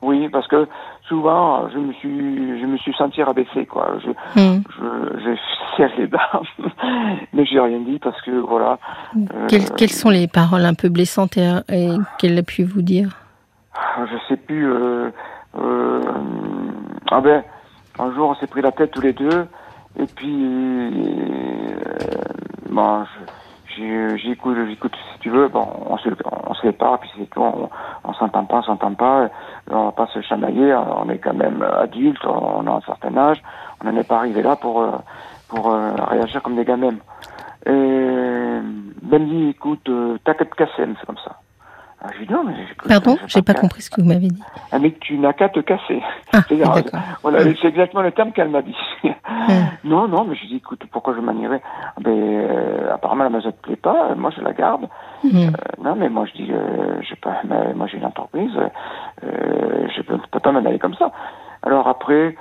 Oui, 0.00 0.28
parce 0.28 0.46
que 0.46 0.68
souvent, 1.08 1.68
je 1.70 1.78
me 1.78 1.92
suis, 1.94 2.60
je 2.60 2.66
me 2.66 2.76
suis 2.78 2.92
senti 2.94 3.20
rabaissé, 3.22 3.66
quoi. 3.66 3.94
Je, 4.04 4.10
Hmm. 4.40 4.62
je, 4.78 5.18
j'ai 5.24 5.38
serré 5.76 5.92
les 6.02 6.06
dents, 6.06 6.18
mais 7.32 7.44
j'ai 7.46 7.58
rien 7.58 7.80
dit 7.80 7.98
parce 7.98 8.20
que, 8.22 8.30
voilà. 8.30 8.78
euh, 9.16 9.46
Quelles, 9.76 9.90
sont 9.90 10.10
les 10.10 10.28
paroles 10.28 10.64
un 10.64 10.74
peu 10.74 10.88
blessantes 10.88 11.36
et, 11.36 11.50
et 11.68 11.90
qu'elle 12.18 12.38
a 12.38 12.42
pu 12.44 12.62
vous 12.62 12.82
dire? 12.82 13.10
Je 13.98 14.16
sais 14.28 14.36
plus. 14.36 14.70
Euh, 14.72 15.10
ah 15.54 17.20
ben, 17.20 17.42
un 17.98 18.14
jour, 18.14 18.30
on 18.30 18.34
s'est 18.36 18.46
pris 18.46 18.62
la 18.62 18.72
tête 18.72 18.90
tous 18.90 19.00
les 19.00 19.12
deux, 19.12 19.48
et 19.98 20.06
puis, 20.06 20.44
euh, 20.44 21.76
bon, 22.70 23.04
j'écoute, 24.16 24.56
j'écoute 24.68 24.94
si 25.12 25.18
tu 25.20 25.30
veux. 25.30 25.48
Bon, 25.48 25.66
on 25.86 25.96
se, 25.98 26.08
on 26.46 26.54
se 26.54 26.62
sépare, 26.62 27.00
puis 27.00 27.10
c'est 27.18 27.30
tout. 27.30 27.42
On, 28.04 28.12
s'entend 28.14 28.44
pas, 28.44 28.58
on 28.58 28.62
s'entend 28.62 28.94
pas. 28.94 29.28
On 29.70 29.86
va 29.86 29.92
pas 29.92 30.06
se 30.08 30.20
chamailler. 30.22 30.74
On 30.74 31.08
est 31.10 31.18
quand 31.18 31.34
même 31.34 31.62
adultes, 31.62 32.24
on 32.24 32.66
a 32.66 32.70
un 32.70 32.80
certain 32.82 33.16
âge. 33.16 33.42
On 33.80 33.90
n'en 33.90 33.98
est 33.98 34.06
pas 34.06 34.18
arrivé 34.18 34.42
là 34.42 34.56
pour 34.56 34.82
euh, 34.82 34.92
pour 35.48 35.72
euh, 35.72 35.92
réagir 36.08 36.42
comme 36.42 36.56
des 36.56 36.64
gamins. 36.64 36.96
Et 37.66 38.60
Ben 39.02 39.48
écoute, 39.48 39.88
euh, 39.88 40.18
t'as 40.24 40.34
qu'à 40.34 40.66
c'est 40.76 41.06
comme 41.06 41.18
ça. 41.24 41.40
Ah, 42.00 42.06
j'ai 42.16 42.26
dit 42.26 42.32
non, 42.32 42.44
mais 42.44 42.54
Pardon, 42.86 43.16
j'ai 43.26 43.42
pas 43.42 43.54
compris 43.54 43.82
ce 43.82 43.90
que 43.90 44.00
vous 44.00 44.06
m'avez 44.06 44.28
dit. 44.28 44.42
ah, 44.70 44.78
mais 44.78 44.92
tu 45.00 45.18
n'as 45.18 45.32
qu'à 45.32 45.48
te 45.48 45.58
casser. 45.60 46.00
Ah, 46.32 46.42
d'accord. 46.48 47.00
voilà, 47.22 47.40
c'est 47.60 47.68
exactement 47.68 48.02
le 48.02 48.12
terme 48.12 48.32
qu'elle 48.32 48.50
m'a 48.50 48.62
dit. 48.62 48.76
Mm. 49.02 49.08
Non, 49.84 50.08
non, 50.08 50.24
mais 50.24 50.36
je 50.36 50.46
dis, 50.46 50.56
écoute, 50.56 50.82
pourquoi 50.92 51.14
je 51.14 51.20
manierais 51.20 51.62
Ah, 51.64 52.00
ben, 52.00 52.10
euh, 52.12 52.94
apparemment, 52.94 53.24
la 53.24 53.30
maison 53.30 53.48
ne 53.48 53.52
te 53.52 53.62
plaît 53.62 53.76
pas, 53.76 54.10
euh, 54.10 54.14
moi 54.14 54.30
je 54.36 54.42
la 54.42 54.52
garde. 54.52 54.88
Hmm. 55.24 55.36
Euh, 55.36 55.50
non, 55.82 55.96
mais 55.96 56.08
moi 56.08 56.26
je 56.26 56.42
dis, 56.42 56.52
euh, 56.52 57.00
je 57.02 57.14
pas, 57.16 57.36
mais 57.44 57.74
moi 57.74 57.86
j'ai 57.86 57.98
une 57.98 58.04
entreprise, 58.04 58.50
euh, 59.24 59.88
je 59.96 60.02
peux, 60.02 60.18
peux 60.30 60.40
pas 60.40 60.52
m'en 60.52 60.64
aller 60.64 60.78
comme 60.78 60.94
ça. 60.94 61.10
Alors 61.62 61.88
après, 61.88 62.36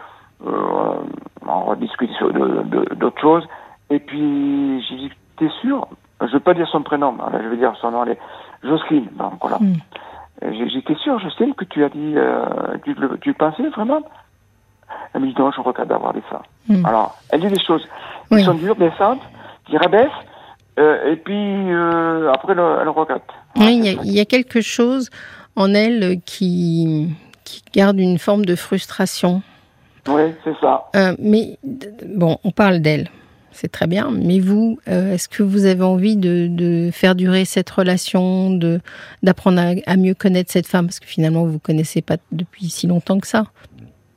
euh, 0.46 0.96
on 1.48 1.64
rediscute 1.66 2.12
d'autres 2.96 3.22
choses. 3.22 3.48
Et 3.90 4.00
puis, 4.00 4.84
j'ai 4.90 4.96
dit, 4.96 5.12
t'es 5.38 5.50
sûr? 5.62 5.88
Je 6.22 6.34
veux 6.34 6.40
pas 6.40 6.54
dire 6.54 6.68
son 6.68 6.82
prénom, 6.82 7.16
alors, 7.20 7.42
je 7.42 7.48
vais 7.48 7.58
dire 7.58 7.74
son 7.80 7.92
nom, 7.92 8.04
elle 8.04 8.14
est 8.14 8.20
Jocelyne. 8.64 9.08
Donc 9.18 9.34
voilà. 9.42 9.58
Mm. 9.60 9.76
J'étais 10.72 10.96
sûr, 10.96 11.20
Jocelyne, 11.20 11.56
que 11.56 11.66
tu 11.66 11.84
as 11.84 11.90
dit, 11.90 12.14
euh, 12.16 12.46
tu, 12.84 12.94
le, 12.94 13.18
tu 13.18 13.30
le 13.30 13.36
pensais 13.36 13.68
vraiment? 13.70 14.02
Elle 15.14 15.22
me 15.22 15.28
dit, 15.28 15.36
non, 15.38 15.52
je 15.52 15.60
regrette 15.62 15.88
d'avoir 15.88 16.14
dit 16.14 16.22
ça. 16.30 16.42
Mm. 16.68 16.86
Alors, 16.86 17.18
elle 17.30 17.42
dit 17.42 17.48
des 17.48 17.60
choses 17.60 17.88
Oui. 18.32 18.40
qui 18.40 18.46
sont 18.46 18.54
dures, 18.54 18.76
blessantes, 18.76 19.22
qui 19.66 19.78
rabaissent, 19.78 20.10
euh, 20.80 21.12
et 21.12 21.16
puis 21.16 21.34
euh, 21.36 22.32
après, 22.32 22.54
elle, 22.54 22.64
elle 22.82 22.90
regrette. 22.90 23.24
Oui, 23.56 23.78
il 23.78 23.86
y, 23.86 23.90
a, 23.90 24.02
il 24.04 24.12
y 24.12 24.20
a 24.20 24.26
quelque 24.26 24.62
chose 24.62 25.10
en 25.56 25.74
elle 25.74 26.22
qui, 26.26 27.10
qui 27.44 27.64
garde 27.74 28.00
une 28.00 28.20
forme 28.20 28.46
de 28.46 28.56
frustration. 28.56 29.42
Oui, 30.08 30.22
c'est 30.44 30.56
ça. 30.62 30.86
Mais 31.20 31.58
bon, 32.16 32.38
on 32.44 32.52
parle 32.52 32.80
d'elle, 32.80 33.10
c'est 33.58 33.72
très 33.72 33.88
bien. 33.88 34.10
Mais 34.12 34.40
vous, 34.40 34.80
euh, 34.88 35.14
est-ce 35.14 35.28
que 35.28 35.44
vous 35.44 35.66
avez 35.66 35.84
envie 35.84 36.16
de, 36.16 36.48
de 36.48 36.90
faire 36.92 37.16
durer 37.16 37.44
cette 37.46 37.70
relation, 37.70 38.50
de 38.52 38.80
d'apprendre 39.24 39.60
à, 39.60 39.92
à 39.92 39.98
mieux 39.98 40.14
connaître 40.14 40.52
cette 40.52 40.68
femme, 40.68 40.86
parce 40.88 41.00
que 41.00 41.06
finalement 41.08 41.46
vous 41.46 41.60
connaissez 41.60 42.02
pas 42.02 42.18
depuis 42.32 42.70
si 42.70 42.88
longtemps 42.88 43.20
que 43.20 43.28
ça. 43.28 43.46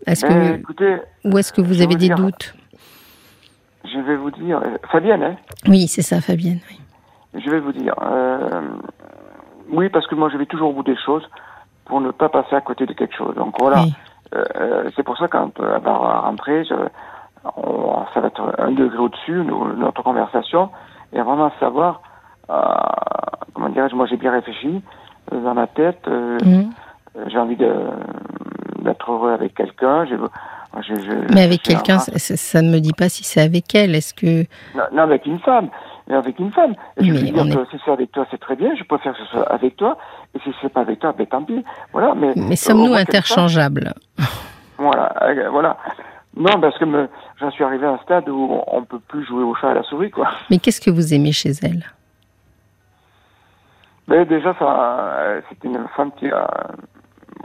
Est-ce 0.06 0.24
que 0.24 0.54
écoutez, 0.58 0.96
ou 1.24 1.36
est-ce 1.38 1.52
que 1.52 1.60
vous 1.60 1.82
avez 1.82 1.94
des 1.96 2.06
dire- 2.06 2.16
doutes? 2.16 2.54
je 3.84 3.98
vais 3.98 4.16
vous 4.16 4.30
dire, 4.30 4.58
euh, 4.58 4.76
Fabienne, 4.92 5.22
hein, 5.22 5.36
Oui, 5.66 5.88
c'est 5.88 6.02
ça, 6.02 6.20
Fabienne. 6.20 6.60
oui. 6.70 7.40
je 7.44 7.50
vais 7.50 7.60
vous 7.60 7.72
dire, 7.72 7.94
euh, 8.02 8.60
oui, 9.70 9.88
parce 9.88 10.06
que 10.06 10.14
moi 10.14 10.28
je 10.32 10.36
vais 10.36 10.46
toujours 10.46 10.70
au 10.70 10.72
bout 10.74 10.82
des 10.82 10.96
choses 11.04 11.22
pour 11.86 12.00
ne 12.00 12.10
pas 12.10 12.28
passer 12.28 12.54
à 12.56 12.60
côté 12.60 12.86
de 12.86 12.92
quelque 12.92 13.16
chose. 13.16 13.34
Donc 13.36 13.54
voilà, 13.58 13.82
Oui. 13.82 13.94
Euh, 14.32 14.44
euh, 14.56 14.90
c'est 14.94 15.02
pour 15.02 15.18
ça 15.18 15.26
quand 15.26 15.58
euh, 15.58 15.74
elle 15.76 15.82
va 15.82 15.92
rentrer, 16.20 16.64
je, 16.64 16.74
on, 17.56 18.04
ça 18.14 18.20
va 18.20 18.28
être 18.28 18.54
un 18.58 18.72
degré 18.72 18.98
au-dessus, 18.98 19.42
notre 19.76 20.02
conversation, 20.02 20.70
et 21.12 21.20
vraiment 21.20 21.50
savoir, 21.60 22.02
euh, 22.50 22.54
comment 23.54 23.68
dirais-je, 23.70 23.94
moi 23.94 24.06
j'ai 24.06 24.16
bien 24.16 24.32
réfléchi 24.32 24.82
euh, 25.32 25.40
dans 25.42 25.54
ma 25.54 25.66
tête, 25.66 26.00
euh, 26.08 26.38
Mhm. 26.44 26.70
j'ai 27.28 27.38
envie 27.38 27.56
d'être 27.56 29.10
heureux 29.10 29.32
avec 29.32 29.54
quelqu'un. 29.54 30.04
je- 30.06 30.14
Mais 31.34 31.42
avec 31.42 31.62
quelqu'un, 31.62 31.98
ça, 31.98 32.62
ne 32.62 32.70
me 32.70 32.78
dit 32.78 32.92
pas 32.92 33.08
si 33.08 33.24
c'est 33.24 33.40
avec 33.40 33.74
elle. 33.74 33.94
Est-ce 33.96 34.14
que 34.14 34.42
Non, 34.76 34.84
non, 34.92 35.02
avec 35.02 35.26
une 35.26 35.40
femme. 35.40 35.68
Mais 36.06 36.14
avec 36.14 36.38
une 36.38 36.52
femme. 36.52 36.74
Et 36.96 37.04
je 37.04 37.12
veux 37.12 37.18
dire 37.20 37.44
est- 37.44 37.54
que 37.54 37.64
si 37.70 37.82
c'est 37.84 37.90
avec 37.90 38.12
toi, 38.12 38.24
c'est 38.30 38.38
très 38.38 38.54
bien. 38.56 38.70
Je 38.76 38.84
préfère 38.84 39.12
que 39.12 39.18
ce 39.18 39.24
soit 39.26 39.48
avec 39.52 39.76
toi. 39.76 39.96
Et 40.34 40.38
si 40.40 40.54
c'est 40.62 40.68
pas 40.72 40.80
avec 40.82 41.00
toi, 41.00 41.12
ben 41.12 41.26
tant 41.26 41.42
pis. 41.42 41.64
Voilà. 41.92 42.14
Mais, 42.16 42.32
mais 42.36 42.54
sommes-nous 42.56 42.94
interchangeables? 42.94 43.92
Voilà. 44.78 45.12
voilà. 45.50 45.76
Non, 46.36 46.60
parce 46.60 46.78
que 46.78 46.84
me- 46.84 47.08
j'en 47.40 47.50
suis 47.50 47.64
arrivé 47.64 47.86
à 47.86 47.90
un 47.92 47.98
stade 47.98 48.28
où 48.28 48.60
on 48.66 48.82
peut 48.84 49.00
plus 49.00 49.24
jouer 49.26 49.42
au 49.42 49.54
chat 49.54 49.68
et 49.68 49.70
à 49.70 49.74
la 49.74 49.82
souris, 49.84 50.10
quoi. 50.10 50.28
Mais 50.50 50.58
qu'est-ce 50.58 50.80
que 50.80 50.90
vous 50.90 51.14
aimez 51.14 51.32
chez 51.32 51.52
elle? 51.62 51.84
Mais 54.08 54.24
déjà, 54.26 54.54
ça, 54.58 54.66
euh, 55.20 55.40
c'est 55.48 55.64
une 55.64 55.78
femme 55.96 56.10
qui 56.18 56.28
a 56.30 56.48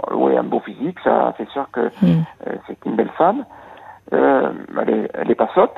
bon, 0.10 0.26
ouais, 0.28 0.38
un 0.38 0.44
beau 0.44 0.60
physique. 0.62 0.98
Ça, 1.04 1.34
c'est 1.38 1.48
sûr 1.50 1.68
que 1.72 1.82
Mm. 2.02 2.24
euh, 2.48 2.56
c'est 2.68 2.78
une 2.86 2.96
belle 2.96 3.12
femme. 3.18 3.46
Euh, 4.14 4.52
elle, 4.82 4.90
est, 4.90 5.12
elle 5.14 5.32
est 5.32 5.36
pas 5.36 5.50
sotte. 5.54 5.78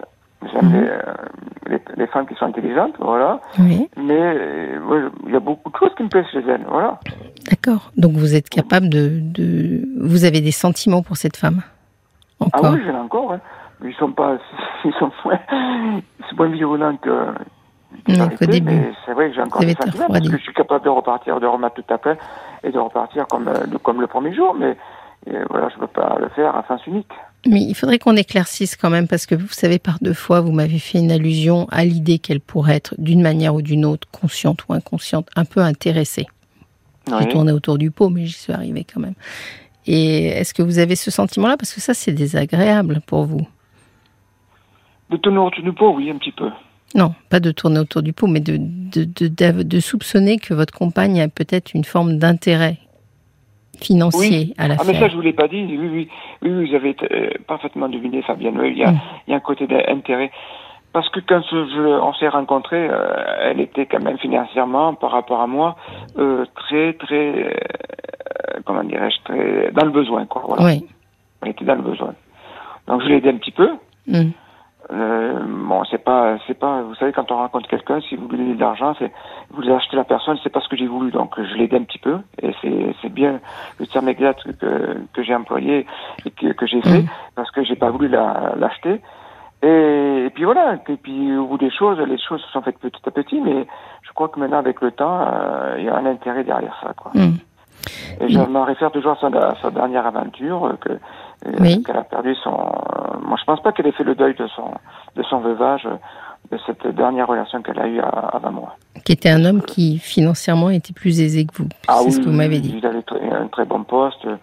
J'aime 0.53 0.69
Mhm. 0.69 0.81
les, 0.81 0.87
euh, 0.87 1.01
les, 1.67 1.81
les 1.97 2.07
femmes 2.07 2.27
qui 2.27 2.35
sont 2.35 2.45
intelligentes, 2.45 2.93
voilà. 2.99 3.41
Oui, 3.57 3.89
Mais 3.97 4.13
euh, 4.13 5.09
il 5.25 5.33
y 5.33 5.35
a 5.35 5.39
beaucoup 5.39 5.71
de 5.71 5.75
choses 5.77 5.93
qui 5.97 6.03
me 6.03 6.09
plaisent 6.09 6.27
chez 6.31 6.43
elle, 6.47 6.63
voilà. 6.69 6.99
d'accord. 7.49 7.91
Donc 7.97 8.11
vous 8.13 8.35
êtes 8.35 8.47
capable 8.47 8.87
de, 8.87 9.19
de... 9.19 9.81
Vous 9.99 10.25
avez 10.25 10.39
des 10.41 10.51
sentiments 10.51 11.01
pour 11.01 11.17
cette 11.17 11.37
femme? 11.37 11.63
Ah 12.39 12.45
Encore? 12.45 12.73
oui, 12.73 12.81
j'en 12.85 12.93
ai 12.93 12.99
encore. 12.99 13.33
Hein. 13.33 13.39
Ils 13.83 13.93
sont 13.95 14.11
pas, 14.11 14.37
ils 14.85 14.93
sont 14.99 15.11
moins, 15.23 15.39
c'est 16.29 16.37
moins 16.37 16.49
virulents 16.49 16.97
que. 16.97 17.33
Non, 18.09 18.29
qu'au 18.29 18.45
début. 18.45 18.93
C'est 19.05 19.13
vrai 19.13 19.29
que 19.29 19.35
j'ai 19.35 19.41
encore 19.41 19.61
des 19.61 19.73
sentiments 19.73 20.07
parce 20.07 20.27
que 20.27 20.37
je 20.37 20.43
suis 20.43 20.53
capable 20.53 20.83
de 20.83 20.89
repartir, 20.89 21.39
de 21.39 21.45
remettre 21.47 21.75
tout 21.75 21.93
après 21.93 22.17
et 22.63 22.71
de 22.71 22.77
repartir 22.77 23.25
comme 23.27 23.47
euh, 23.47 23.65
comme 23.81 24.01
le 24.01 24.07
premier 24.07 24.33
jour. 24.35 24.53
Mais 24.59 24.75
voilà, 25.49 25.69
je 25.69 25.79
peux 25.79 25.87
pas 25.87 26.17
le 26.19 26.29
faire 26.29 26.55
à 26.55 26.65
sens 26.67 26.85
unique. 26.85 27.07
Mais 27.45 27.61
il 27.61 27.75
faudrait 27.75 27.97
qu'on 27.99 28.15
éclaircisse 28.15 28.75
quand 28.75 28.89
même, 28.89 29.07
parce 29.07 29.25
que 29.25 29.35
vous 29.35 29.47
savez, 29.49 29.79
par 29.79 29.97
deux 30.01 30.13
fois, 30.13 30.41
vous 30.41 30.51
m'avez 30.51 30.79
fait 30.79 30.99
une 30.99 31.11
allusion 31.11 31.67
à 31.71 31.85
l'idée 31.85 32.19
qu'elle 32.19 32.41
pourrait 32.41 32.75
être, 32.75 32.93
d'une 32.97 33.21
manière 33.21 33.55
ou 33.55 33.61
d'une 33.61 33.85
autre, 33.85 34.07
consciente 34.11 34.67
ou 34.67 34.73
inconsciente, 34.73 35.27
un 35.35 35.45
peu 35.45 35.61
intéressée. 35.61 36.27
J'ai 37.07 37.13
Oui. 37.15 37.27
tourné 37.29 37.51
autour 37.53 37.77
du 37.77 37.89
pot, 37.89 38.09
mais 38.09 38.25
j'y 38.25 38.33
suis 38.33 38.53
arrivée 38.53 38.85
quand 38.91 38.99
même. 38.99 39.13
Et 39.85 40.27
est-ce 40.27 40.53
que 40.53 40.61
vous 40.61 40.79
avez 40.79 40.95
ce 40.97 41.09
sentiment-là? 41.09 41.55
Parce 41.57 41.73
que 41.73 41.79
ça, 41.79 41.93
c'est 41.93 42.11
désagréable 42.11 42.99
pour 43.05 43.23
vous. 43.25 43.47
De 45.09 45.17
tourner 45.17 45.39
autour 45.39 45.63
du 45.63 45.71
pot, 45.73 45.93
oui, 45.95 46.09
un 46.09 46.17
petit 46.17 46.31
peu. 46.31 46.49
Non, 46.95 47.13
pas 47.29 47.39
de 47.39 47.51
tourner 47.51 47.79
autour 47.79 48.01
du 48.01 48.13
pot, 48.13 48.27
mais 48.27 48.39
de, 48.39 48.57
de, 48.57 49.05
de, 49.05 49.63
de 49.63 49.79
soupçonner 49.79 50.37
que 50.37 50.53
votre 50.53 50.73
compagne 50.73 51.21
a 51.21 51.27
peut-être 51.27 51.73
une 51.73 51.83
forme 51.83 52.17
d'intérêt 52.17 52.77
financier 53.81 54.53
à 54.57 54.65
Ah, 54.65 54.83
mais 54.87 54.93
ça, 54.95 55.07
je 55.07 55.15
vous 55.15 55.21
l'ai 55.21 55.33
pas 55.33 55.47
dit. 55.47 55.63
Oui, 55.69 55.77
oui, 55.77 56.09
oui, 56.41 56.67
vous 56.69 56.75
avez 56.75 56.95
euh, 57.11 57.29
parfaitement 57.47 57.89
deviné, 57.89 58.21
Fabienne. 58.23 58.59
Oui, 58.59 58.71
il 58.71 58.77
y 58.79 58.83
a, 58.83 58.91
Mm. 58.91 58.99
il 59.27 59.31
y 59.31 59.33
a 59.33 59.37
un 59.37 59.41
côté 59.41 59.67
d'intérêt. 59.67 60.31
Parce 60.93 61.09
que 61.09 61.19
quand 61.19 61.41
je- 61.51 61.99
on 62.01 62.13
s'est 62.13 62.29
rencontrés, 62.29 62.87
euh, 62.89 63.07
elle 63.43 63.59
était 63.59 63.85
quand 63.85 64.01
même 64.01 64.17
financièrement, 64.17 64.95
par 64.95 65.11
rapport 65.11 65.41
à 65.41 65.47
moi, 65.47 65.75
euh, 66.17 66.45
très, 66.55 66.93
très, 66.93 67.55
comment 68.65 68.83
dirais-je, 68.83 69.21
très 69.25 69.71
dans 69.73 69.85
le 69.85 69.91
besoin, 69.91 70.25
quoi. 70.25 70.43
Voilà. 70.47 70.63
Oui. 70.65 70.85
Elle 71.43 71.49
était 71.49 71.65
dans 71.65 71.75
le 71.75 71.83
besoin. 71.83 72.15
Donc 72.87 73.03
je 73.03 73.07
l'ai 73.09 73.17
aidé 73.17 73.29
un 73.29 73.37
petit 73.37 73.51
peu. 73.51 73.69
Mm. 74.07 74.29
Euh, 74.89 75.39
bon, 75.45 75.83
c'est 75.91 76.03
pas, 76.03 76.37
c'est 76.47 76.57
pas, 76.57 76.81
vous 76.81 76.95
savez, 76.95 77.11
quand 77.11 77.29
on 77.31 77.37
rencontre 77.37 77.67
quelqu'un, 77.67 77.99
si 78.01 78.15
vous 78.15 78.27
lui 78.29 78.37
donnez 78.37 78.53
de 78.53 78.59
l'argent, 78.59 78.95
c'est, 78.97 79.11
vous 79.51 79.61
lui 79.61 79.71
achetez 79.71 79.97
la 79.97 80.05
personne, 80.05 80.37
c'est 80.43 80.49
pas 80.49 80.61
ce 80.61 80.69
que 80.69 80.77
j'ai 80.77 80.87
voulu, 80.87 81.11
donc 81.11 81.33
je 81.37 81.55
l'ai 81.55 81.69
un 81.73 81.83
petit 81.83 81.97
peu, 81.97 82.19
et 82.41 82.55
c'est, 82.61 82.95
c'est 83.01 83.11
bien 83.11 83.41
le 83.79 83.87
terme 83.87 84.07
exact 84.07 84.43
que, 84.59 84.97
que 85.13 85.23
j'ai 85.23 85.35
employé 85.35 85.85
et 86.25 86.31
que, 86.31 86.53
que 86.53 86.65
j'ai 86.65 86.81
fait, 86.81 87.03
parce 87.35 87.51
que 87.51 87.63
j'ai 87.63 87.75
pas 87.75 87.89
voulu 87.89 88.07
la, 88.07 88.53
l'acheter. 88.57 89.01
Et, 89.61 90.25
et 90.27 90.29
puis 90.29 90.45
voilà, 90.45 90.75
et 90.87 90.97
puis 90.97 91.35
au 91.35 91.47
bout 91.47 91.57
des 91.57 91.71
choses, 91.71 91.99
les 91.99 92.17
choses 92.19 92.41
se 92.41 92.51
sont 92.51 92.61
faites 92.61 92.79
petit 92.79 93.01
à 93.05 93.11
petit, 93.11 93.41
mais 93.41 93.67
je 94.03 94.13
crois 94.13 94.29
que 94.29 94.39
maintenant, 94.39 94.59
avec 94.59 94.81
le 94.81 94.91
temps, 94.91 95.19
euh, 95.21 95.75
il 95.79 95.85
y 95.85 95.89
a 95.89 95.97
un 95.97 96.05
intérêt 96.05 96.43
derrière 96.43 96.77
ça, 96.81 96.93
quoi. 96.93 97.11
Mm. 97.13 97.37
Et 98.21 98.29
je 98.29 98.39
me 98.39 98.59
réfère 98.59 98.91
toujours 98.91 99.11
à 99.11 99.15
sa, 99.17 99.55
sa 99.61 99.69
dernière 99.69 100.05
aventure, 100.05 100.65
euh, 100.65 100.73
que, 100.79 100.99
Oui. 101.59 101.83
qu'elle 101.83 101.97
a 101.97 102.03
perdu 102.03 102.33
son. 102.43 102.51
euh, 102.51 103.17
moi, 103.21 103.37
je 103.39 103.45
pense 103.45 103.61
pas 103.61 103.71
qu'elle 103.71 103.87
ait 103.87 103.91
fait 103.91 104.03
le 104.03 104.15
deuil 104.15 104.35
de 104.35 104.47
son, 104.47 104.71
de 105.15 105.23
son 105.23 105.39
veuvage 105.39 105.85
euh, 105.85 105.95
de 106.51 106.57
cette 106.65 106.87
dernière 106.95 107.27
relation 107.27 107.61
qu'elle 107.61 107.79
a 107.79 107.87
eue 107.87 107.99
à- 107.99 108.07
avant 108.33 108.51
moi. 108.51 108.75
Qui 109.05 109.11
était 109.13 109.29
un 109.29 109.45
homme 109.45 109.61
qui 109.61 109.99
financièrement 109.99 110.69
était 110.69 110.93
plus 110.93 111.21
aisé 111.21 111.45
que 111.45 111.53
vous. 111.55 111.69
Ah 111.87 111.97
c'est 111.99 112.05
oui, 112.05 112.11
ce 112.13 112.19
que 112.19 112.25
vous 112.25 112.31
m'avez 112.31 112.59
dit. 112.59 112.73
il 112.77 112.85
avait 112.85 112.99
tr- 112.99 113.33
un 113.33 113.47
très 113.47 113.65
bon 113.65 113.83
poste. 113.83 114.25
euh, 114.25 114.35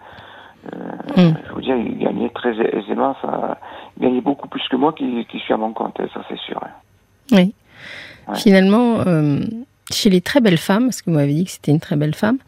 Mm. 1.15 1.35
Je 1.47 1.53
vous 1.53 1.61
dis, 1.61 1.69
il 1.69 1.99
gagnait 1.99 2.29
très 2.29 2.49
aisément. 2.75 3.15
Ça, 3.21 3.59
il 3.97 4.03
gagnait 4.03 4.21
beaucoup 4.21 4.47
plus 4.47 4.67
que 4.67 4.75
moi 4.75 4.93
qui, 4.93 5.23
qui 5.31 5.37
suis 5.39 5.53
à 5.53 5.57
mon 5.57 5.73
compte, 5.73 5.95
ça 6.11 6.21
c'est 6.27 6.39
sûr. 6.39 6.59
hein. 6.63 6.69
Oui. 7.33 7.53
Ouais. 8.27 8.35
Finalement, 8.35 9.01
euh, 9.05 9.41
chez 9.91 10.09
les 10.09 10.21
très 10.21 10.41
belles 10.41 10.57
femmes, 10.57 10.85
parce 10.85 11.03
que 11.03 11.11
vous 11.11 11.17
m'avez 11.17 11.33
dit 11.35 11.45
que 11.45 11.51
c'était 11.51 11.71
une 11.71 11.79
très 11.79 11.95
belle 11.95 12.15
femme, 12.15 12.39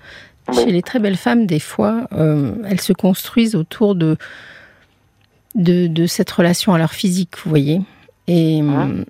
Oui. 0.49 0.55
chez 0.63 0.71
les 0.71 0.81
très 0.81 0.99
belles 0.99 1.17
femmes, 1.17 1.45
des 1.45 1.59
fois, 1.59 2.07
euh, 2.13 2.53
elles 2.67 2.81
se 2.81 2.93
construisent 2.93 3.55
autour 3.55 3.95
de, 3.95 4.17
de, 5.55 5.87
de 5.87 6.05
cette 6.05 6.31
relation 6.31 6.73
à 6.73 6.77
leur 6.77 6.91
physique, 6.93 7.37
vous 7.43 7.49
voyez. 7.49 7.81
Et 8.27 8.61
Hein 8.61 8.89
euh, 8.91 9.03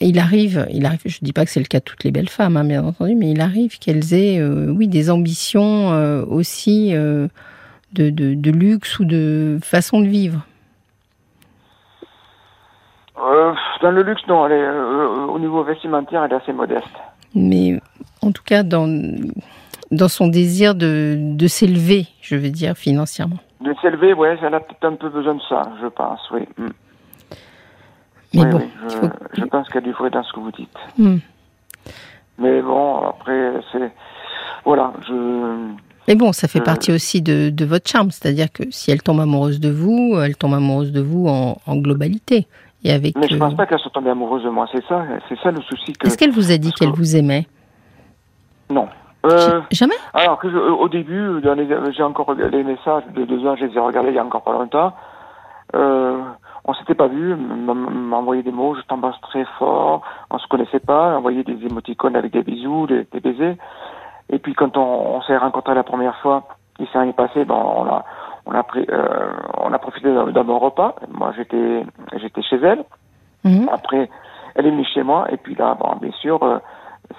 il 0.00 0.18
arrive, 0.18 0.66
il 0.72 0.84
arrive, 0.84 1.00
je 1.04 1.18
ne 1.22 1.24
dis 1.26 1.32
pas 1.32 1.44
que 1.44 1.50
c'est 1.50 1.60
le 1.60 1.66
cas 1.66 1.78
de 1.78 1.84
toutes 1.84 2.02
les 2.02 2.10
belles 2.10 2.28
femmes, 2.28 2.56
hein, 2.56 2.64
bien 2.64 2.84
entendu, 2.84 3.14
mais 3.14 3.30
il 3.30 3.40
arrive 3.40 3.78
qu'elles 3.78 4.12
aient, 4.14 4.40
euh, 4.40 4.66
oui, 4.76 4.88
des 4.88 5.10
ambitions 5.10 5.92
euh, 5.92 6.24
aussi 6.24 6.90
de, 6.92 7.28
de, 7.92 8.34
de 8.34 8.50
luxe 8.50 8.98
ou 8.98 9.04
de 9.04 9.58
façon 9.62 10.00
de 10.00 10.06
vivre. 10.06 10.44
Euh, 13.18 13.52
dans 13.82 13.90
le 13.90 14.02
luxe, 14.02 14.22
non. 14.26 14.46
Elle 14.46 14.52
est, 14.52 14.60
euh, 14.64 15.26
au 15.26 15.38
niveau 15.38 15.62
vestimentaire, 15.62 16.24
elle 16.24 16.32
est 16.32 16.36
assez 16.36 16.52
modeste. 16.52 16.88
mais 17.34 17.78
en 18.22 18.32
tout 18.32 18.42
cas 18.44 18.62
dans, 18.62 18.88
dans 19.92 20.08
son 20.08 20.26
désir 20.26 20.74
de, 20.74 21.16
de 21.18 21.46
s'élever, 21.46 22.06
je 22.20 22.34
veux 22.34 22.50
dire, 22.50 22.74
financièrement. 22.76 23.38
De 23.60 23.72
s'élever, 23.80 24.12
ouais, 24.14 24.36
elle 24.42 24.54
a 24.54 24.60
peut-être 24.60 24.84
un 24.84 24.96
peu 24.96 25.08
besoin 25.08 25.34
de 25.36 25.40
ça, 25.48 25.62
je 25.80 25.86
pense, 25.86 26.20
oui. 26.32 26.40
Mm. 26.58 26.66
Mais 28.34 28.44
oui, 28.44 28.50
bon, 28.50 28.58
oui, 28.58 28.70
je, 28.80 28.84
il 28.84 28.90
faut- 29.00 29.10
je 29.34 29.44
pense 29.44 29.66
qu'il 29.66 29.74
y 29.76 29.78
a 29.78 29.80
du 29.82 29.92
vrai 29.92 30.10
dans 30.10 30.22
ce 30.24 30.32
que 30.32 30.40
vous 30.40 30.50
dites. 30.52 30.78
Hmm. 30.98 31.18
Mais 32.38 32.62
bon, 32.62 33.06
après, 33.08 33.52
c'est... 33.70 33.92
Voilà, 34.64 34.92
je... 35.06 35.12
Mais 36.08 36.14
bon, 36.16 36.32
ça 36.32 36.48
fait 36.48 36.60
Euh. 36.60 36.64
partie 36.64 36.90
aussi 36.92 37.20
de, 37.22 37.50
de 37.50 37.64
votre 37.64 37.88
charme, 37.88 38.10
c'est-à-dire 38.10 38.50
que 38.50 38.64
si 38.70 38.90
elle 38.90 39.02
tombe 39.02 39.20
amoureuse 39.20 39.60
de 39.60 39.70
vous, 39.70 40.18
elle 40.18 40.34
tombe 40.36 40.54
amoureuse 40.54 40.90
de 40.92 41.00
vous 41.02 41.28
en, 41.28 41.58
en 41.66 41.76
globalité. 41.76 42.46
Et 42.84 42.90
avec. 42.90 43.16
Mais 43.16 43.28
je 43.28 43.36
euh, 43.36 43.38
pense 43.38 43.54
pas 43.54 43.66
qu'elle 43.66 43.78
soit 43.78 43.92
tombée 43.92 44.10
amoureuse 44.10 44.42
de 44.42 44.48
moi, 44.48 44.66
c'est 44.72 44.84
ça, 44.86 45.04
c'est 45.28 45.38
ça 45.40 45.50
le 45.52 45.60
souci 45.62 45.92
que... 45.92 46.06
Est-ce 46.08 46.16
qu'elle 46.18 46.32
vous 46.32 46.50
a 46.50 46.56
dit 46.56 46.72
qu'elle 46.72 46.90
que- 46.90 46.96
vous 46.96 47.14
aimait? 47.14 47.46
Non. 48.70 48.88
Euh, 49.24 49.60
Jamais? 49.70 49.94
Alors 50.14 50.38
que 50.38 50.50
je- 50.50 50.56
au 50.56 50.88
début, 50.88 51.40
dans 51.42 51.54
les- 51.54 51.92
j'ai 51.92 52.02
encore 52.02 52.34
les 52.34 52.64
messages 52.64 53.04
de 53.14 53.24
deux 53.24 53.46
ans, 53.46 53.54
je 53.56 53.66
les 53.66 53.76
ai 53.76 53.80
regardés 53.80 54.08
il 54.10 54.16
y 54.16 54.18
a 54.18 54.24
encore 54.24 54.42
pas 54.42 54.52
longtemps. 54.52 54.92
Euh, 55.74 56.18
on 56.64 56.74
s'était 56.74 56.94
pas 56.94 57.06
vu, 57.08 57.36
envoyé 58.12 58.42
des 58.42 58.52
mots, 58.52 58.74
je 58.74 58.82
t'embrasse 58.82 59.20
très 59.22 59.44
fort, 59.58 60.02
on 60.30 60.38
se 60.38 60.46
connaissait 60.48 60.80
pas, 60.80 61.16
envoyé 61.16 61.42
des 61.44 61.64
émoticônes 61.66 62.16
avec 62.16 62.32
des 62.32 62.42
bisous, 62.42 62.86
des, 62.86 63.06
des 63.12 63.20
baisers. 63.20 63.56
Et 64.30 64.38
puis 64.38 64.54
quand 64.54 64.76
on, 64.76 65.16
on 65.16 65.22
s'est 65.22 65.36
rencontrés 65.36 65.74
la 65.74 65.82
première 65.82 66.16
fois, 66.16 66.44
il 66.78 66.86
s'est 66.88 66.98
rien 66.98 67.12
passé, 67.12 67.44
bon, 67.44 67.54
on 67.54 67.86
a, 67.86 68.04
on 68.46 68.52
a 68.52 68.62
pris, 68.62 68.84
euh, 68.90 69.30
on 69.58 69.72
a 69.72 69.78
profité 69.78 70.12
d'un 70.12 70.44
bon 70.44 70.58
repas. 70.58 70.94
Moi, 71.12 71.32
j'étais, 71.36 71.84
j'étais 72.16 72.42
chez 72.42 72.56
elle. 72.56 72.84
Mhm. 73.44 73.68
Après, 73.72 74.08
elle 74.54 74.66
est 74.66 74.70
venue 74.70 74.84
chez 74.84 75.02
moi, 75.02 75.26
et 75.30 75.36
puis 75.36 75.54
là, 75.54 75.74
bon, 75.78 75.96
bien 76.00 76.12
sûr, 76.12 76.42
euh, 76.42 76.58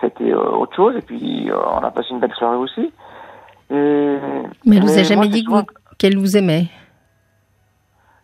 c'était 0.04 0.32
euh, 0.32 0.52
autre 0.52 0.76
chose, 0.76 0.96
et 0.98 1.02
puis 1.02 1.50
euh, 1.50 1.56
on 1.72 1.80
a 1.84 1.90
passé 1.92 2.10
une 2.12 2.20
belle 2.20 2.34
soirée 2.36 2.58
aussi. 2.58 2.92
Et, 3.72 4.18
Mais 4.66 4.76
elle 4.78 4.84
vous 4.84 5.00
a 5.00 5.04
jamais 5.04 5.30
dit 5.30 5.44
vous- 5.48 5.64
qu'elle 5.98 6.18
vous 6.18 6.38
aimait 6.38 6.68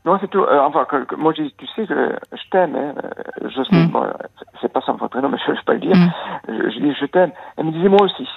Non, 0.06 0.18
c'est 0.22 0.28
tout. 0.30 0.42
euh, 0.44 0.60
enfin, 0.62 0.86
que, 0.86 1.04
que- 1.06 1.16
moi, 1.16 1.34
j'ai- 1.36 1.52
tu 1.58 1.66
sais, 1.76 1.86
que 1.88 2.16
je 2.32 2.50
t'aime. 2.52 2.76
Hein, 2.76 2.94
je 3.44 3.64
sais, 3.64 3.76
Mm. 3.76 3.88
bon, 3.92 4.04
c'est 4.62 4.72
pas 4.72 4.82
son 4.82 4.94
vrai 4.94 5.10
prénom, 5.10 5.30
mais 5.32 5.38
je 5.46 5.52
ne 5.52 5.56
vais 5.56 5.64
pas 5.64 5.74
le 5.74 5.80
dire. 5.80 5.96
Mm. 5.96 6.12
Je, 6.48 6.70
je 6.72 6.80
dis 6.80 6.94
je 7.00 7.06
t'aime. 7.06 7.32
Elle 7.58 7.66
me 7.66 7.72
disait 7.72 7.90
moi 7.90 8.04
aussi. 8.04 8.28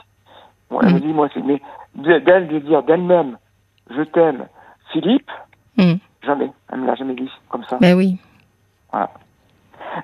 Bon, 0.70 0.80
elle 0.80 0.90
Mm. 0.90 0.94
me 0.94 1.00
dit 1.00 1.12
moi 1.12 1.26
aussi. 1.26 1.40
Mais 1.42 1.60
de- 1.94 2.18
d'elle 2.18 2.48
de 2.48 2.58
dire 2.60 2.82
d'elle-même, 2.82 3.36
je 3.90 4.02
t'aime, 4.02 4.46
Philippe, 4.92 5.30
Hmm. 5.78 5.94
jamais. 6.22 6.50
Elle 6.72 6.80
me 6.80 6.86
l'a 6.86 6.94
jamais 6.94 7.14
dit 7.14 7.30
comme 7.48 7.64
ça. 7.64 7.78
Ben 7.80 7.96
oui. 7.96 8.18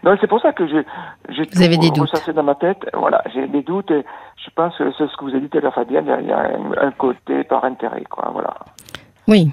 Donc 0.03 0.19
c'est 0.21 0.27
pour 0.27 0.41
ça 0.41 0.53
que 0.53 0.67
je, 0.67 0.83
j'ai 1.31 1.49
Vous 1.53 1.63
avez 1.63 1.77
des 1.79 1.91
doutes. 1.91 2.11
dans 2.35 2.43
ma 2.43 2.55
tête. 2.55 2.79
Voilà, 2.95 3.23
j'ai 3.35 3.47
des 3.49 3.63
doutes. 3.63 3.91
Et 3.91 4.05
je 4.45 4.51
pense 4.55 4.77
que 4.77 4.91
c'est 4.97 5.07
ce 5.09 5.17
que 5.17 5.25
vous 5.25 5.31
avez 5.31 5.41
dit 5.41 5.49
tout 5.49 5.59
à 5.59 5.61
l'heure, 5.61 5.75
Fabienne. 5.75 6.05
Il 6.07 6.11
y 6.11 6.13
a, 6.13 6.21
il 6.21 6.27
y 6.29 6.33
a 6.33 6.87
un, 6.87 6.91
côté 6.93 7.45
par 7.45 7.65
intérêt, 7.65 8.05
quoi. 8.09 8.31
Voilà. 8.33 8.55
Oui. 9.27 9.51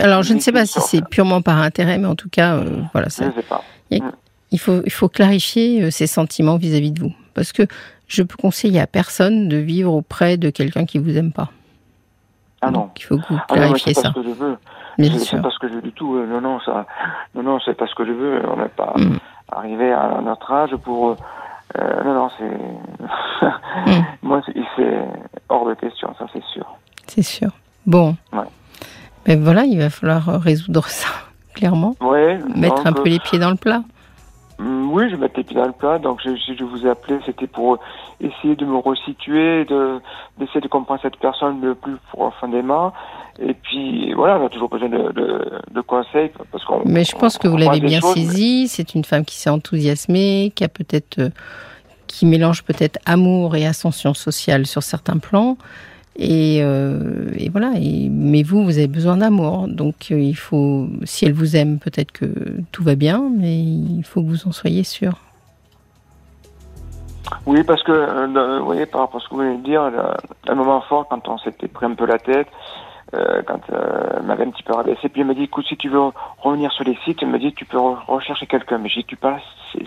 Alors, 0.00 0.22
je 0.22 0.34
ne 0.34 0.38
sais 0.40 0.52
pas 0.52 0.66
si 0.66 0.80
c'est 0.80 1.06
purement 1.08 1.42
par 1.42 1.58
intérêt, 1.58 1.98
mais 1.98 2.06
en 2.08 2.14
tout 2.16 2.28
cas, 2.30 2.56
euh, 2.56 2.80
voilà, 2.92 3.08
Je 3.08 3.14
ça, 3.14 3.26
ne 3.26 3.32
sais 3.32 3.42
pas. 3.42 3.62
il 3.90 4.58
faut, 4.58 4.80
il 4.84 4.92
faut 4.92 5.08
clarifier 5.08 5.82
euh, 5.84 5.90
ses 5.90 6.06
sentiments 6.06 6.56
vis-à-vis 6.56 6.92
de 6.92 7.00
vous. 7.00 7.12
Parce 7.34 7.52
que 7.52 7.62
je 8.08 8.22
peux 8.22 8.36
conseiller 8.36 8.80
à 8.80 8.86
personne 8.86 9.48
de 9.48 9.56
vivre 9.56 9.92
auprès 9.92 10.36
de 10.36 10.50
quelqu'un 10.50 10.84
qui 10.84 10.98
vous 10.98 11.16
aime 11.16 11.32
pas. 11.32 11.50
Ah 12.60 12.70
non. 12.70 12.80
Donc, 12.80 13.00
il 13.00 13.04
faut 13.04 13.16
que 13.16 13.26
vous 13.28 13.38
Ah 13.38 13.46
non, 13.50 13.54
clarifiez 13.56 13.94
c'est 13.94 14.02
pas 14.02 14.08
ça. 14.08 14.14
ce 14.14 14.20
que 14.20 14.26
je 14.28 14.34
veux. 14.34 14.56
Bien 14.98 15.18
C'est- 15.18 15.40
pas 15.40 15.50
ce 15.50 15.58
que 15.58 15.68
je 15.68 15.74
veux 15.74 15.82
du 15.82 15.92
tout. 15.92 16.16
euh, 16.16 16.26
Non, 16.26 16.40
non, 16.40 16.60
ça, 16.60 16.86
non, 17.34 17.42
non, 17.42 17.58
c'est 17.64 17.74
pas 17.74 17.86
ce 17.86 17.94
que 17.94 18.04
je 18.04 18.12
veux. 18.12 18.42
On 18.48 18.56
n'est 18.56 18.68
pas 18.68 18.92
Mm. 18.96 19.16
arrivé 19.50 19.92
à 19.92 20.20
notre 20.22 20.50
âge 20.52 20.76
pour. 20.76 21.10
euh, 21.10 21.16
euh, 21.78 22.04
non, 22.04 22.14
non, 22.14 22.30
c'est. 22.38 22.50
Mm. 23.86 24.04
Moi, 24.22 24.40
c'est- 24.76 25.04
hors 25.48 25.66
de 25.66 25.74
question, 25.74 26.14
ça, 26.18 26.26
c'est 26.32 26.42
sûr. 26.52 26.66
C'est 27.06 27.22
sûr. 27.22 27.50
Bon. 27.86 28.16
Ouais. 28.32 28.44
Ben 29.24 29.42
voilà, 29.42 29.64
il 29.64 29.78
va 29.78 29.88
falloir 29.90 30.24
résoudre 30.40 30.84
ça, 30.86 31.08
clairement. 31.54 31.94
Ouais. 32.00 32.38
Mettre 32.54 32.76
donc, 32.76 32.86
un 32.86 32.92
peu 32.92 33.08
les 33.08 33.18
pieds 33.18 33.38
dans 33.38 33.50
le 33.50 33.56
plat. 33.56 33.82
Oui, 34.92 35.08
je 35.10 35.16
mettais 35.16 35.42
les 35.48 35.54
dans 35.54 35.66
le 35.66 35.72
plat. 35.72 35.98
Donc, 35.98 36.20
je- 36.24 36.36
vous 36.64 36.86
ai 36.86 36.90
appelé, 36.90 37.18
c'était 37.24 37.46
pour 37.46 37.78
essayer 38.20 38.54
de 38.56 38.64
me 38.66 38.76
resituer, 38.76 39.64
de 39.64 40.00
d'essayer 40.38 40.60
de 40.60 40.68
comprendre 40.68 41.00
cette 41.02 41.16
personne 41.16 41.60
le 41.62 41.74
plus 41.74 41.96
profondément. 42.12 42.92
Et 43.40 43.54
puis, 43.54 44.12
voilà, 44.12 44.38
on 44.38 44.46
a 44.46 44.48
toujours 44.50 44.68
besoin 44.68 44.88
de, 44.90 45.12
de, 45.12 45.28
de 45.70 45.80
conseils 45.80 46.30
parce 46.50 46.64
qu'on. 46.64 46.82
Mais 46.84 47.04
je 47.04 47.16
pense 47.16 47.38
que 47.38 47.48
vous 47.48 47.56
l'avez 47.56 47.80
bien 47.80 48.00
choses, 48.00 48.16
mais- 48.16 48.22
saisi. 48.24 48.68
C'est 48.68 48.94
une 48.94 49.04
femme 49.04 49.24
qui 49.24 49.36
s'est 49.36 49.50
enthousiasmée, 49.50 50.52
qui 50.54 50.62
a 50.64 50.68
peut-être, 50.68 51.18
euh, 51.18 51.30
qui 52.06 52.26
mélange 52.26 52.62
peut-être 52.62 52.98
amour 53.06 53.56
et 53.56 53.66
ascension 53.66 54.12
sociale 54.14 54.66
sur 54.66 54.82
certains 54.82 55.18
plans. 55.18 55.56
Et, 56.16 56.58
euh, 56.62 57.30
et 57.36 57.48
voilà. 57.48 57.72
Et- 57.78 58.08
mais 58.10 58.42
vous, 58.42 58.64
vous 58.64 58.78
avez 58.78 58.88
besoin 58.88 59.16
d'amour. 59.16 59.66
Donc 59.68 60.08
euh, 60.10 60.18
il 60.20 60.34
faut, 60.36 60.88
si 61.04 61.24
elle 61.24 61.32
vous 61.32 61.56
aime, 61.56 61.78
peut-être 61.78 62.12
que 62.12 62.26
tout 62.70 62.82
va 62.84 62.94
bien, 62.94 63.30
mais 63.36 63.58
il 63.58 64.02
faut 64.04 64.20
que 64.22 64.26
vous 64.28 64.46
en 64.46 64.52
soyez 64.52 64.84
sûr. 64.84 65.14
Oui, 67.46 67.62
parce 67.64 67.82
que, 67.82 67.92
euh, 67.92 68.58
vous 68.58 68.64
voyez, 68.66 68.84
par 68.86 69.02
rapport 69.02 69.20
à 69.20 69.24
ce 69.24 69.28
que 69.28 69.34
vous 69.34 69.40
venez 69.40 69.56
de 69.58 69.62
dire, 69.64 69.82
un 70.48 70.54
moment 70.54 70.80
fort, 70.82 71.06
quand 71.08 71.26
on 71.28 71.38
s'était 71.38 71.68
pris 71.68 71.86
un 71.86 71.94
peu 71.94 72.04
la 72.04 72.18
tête, 72.18 72.48
euh, 73.14 73.42
quand 73.46 73.60
elle 73.68 74.22
m'avait 74.24 74.44
un 74.44 74.50
petit 74.50 74.62
peu 74.62 74.74
rabaissé, 74.74 75.08
puis 75.08 75.22
elle 75.22 75.26
m'a 75.28 75.34
dit, 75.34 75.44
écoute, 75.44 75.64
si 75.68 75.76
tu 75.76 75.88
veux 75.88 76.00
revenir 76.38 76.70
sur 76.72 76.84
les 76.84 76.96
sites, 77.04 77.18
elle 77.22 77.28
me 77.28 77.38
dit, 77.38 77.52
tu 77.54 77.64
peux 77.64 77.78
re- 77.78 78.04
rechercher 78.06 78.46
quelqu'un. 78.46 78.78
Mais 78.78 78.88
j'ai 78.88 79.00
dit, 79.00 79.06
tu 79.06 79.16
parles 79.16 79.40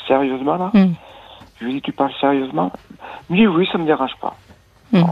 sérieusement, 0.08 0.56
là? 0.58 0.72
Mm. 0.74 0.94
Je 1.60 1.66
lui 1.66 1.72
ai 1.72 1.76
dit, 1.76 1.82
tu 1.82 1.92
parles 1.92 2.12
sérieusement? 2.20 2.72
Me 3.30 3.36
dit, 3.36 3.48
oui, 3.48 3.68
ça 3.72 3.78
me 3.78 3.86
dérange 3.86 4.16
pas. 4.22 4.36
Mm. 4.92 5.02
Bon. 5.02 5.12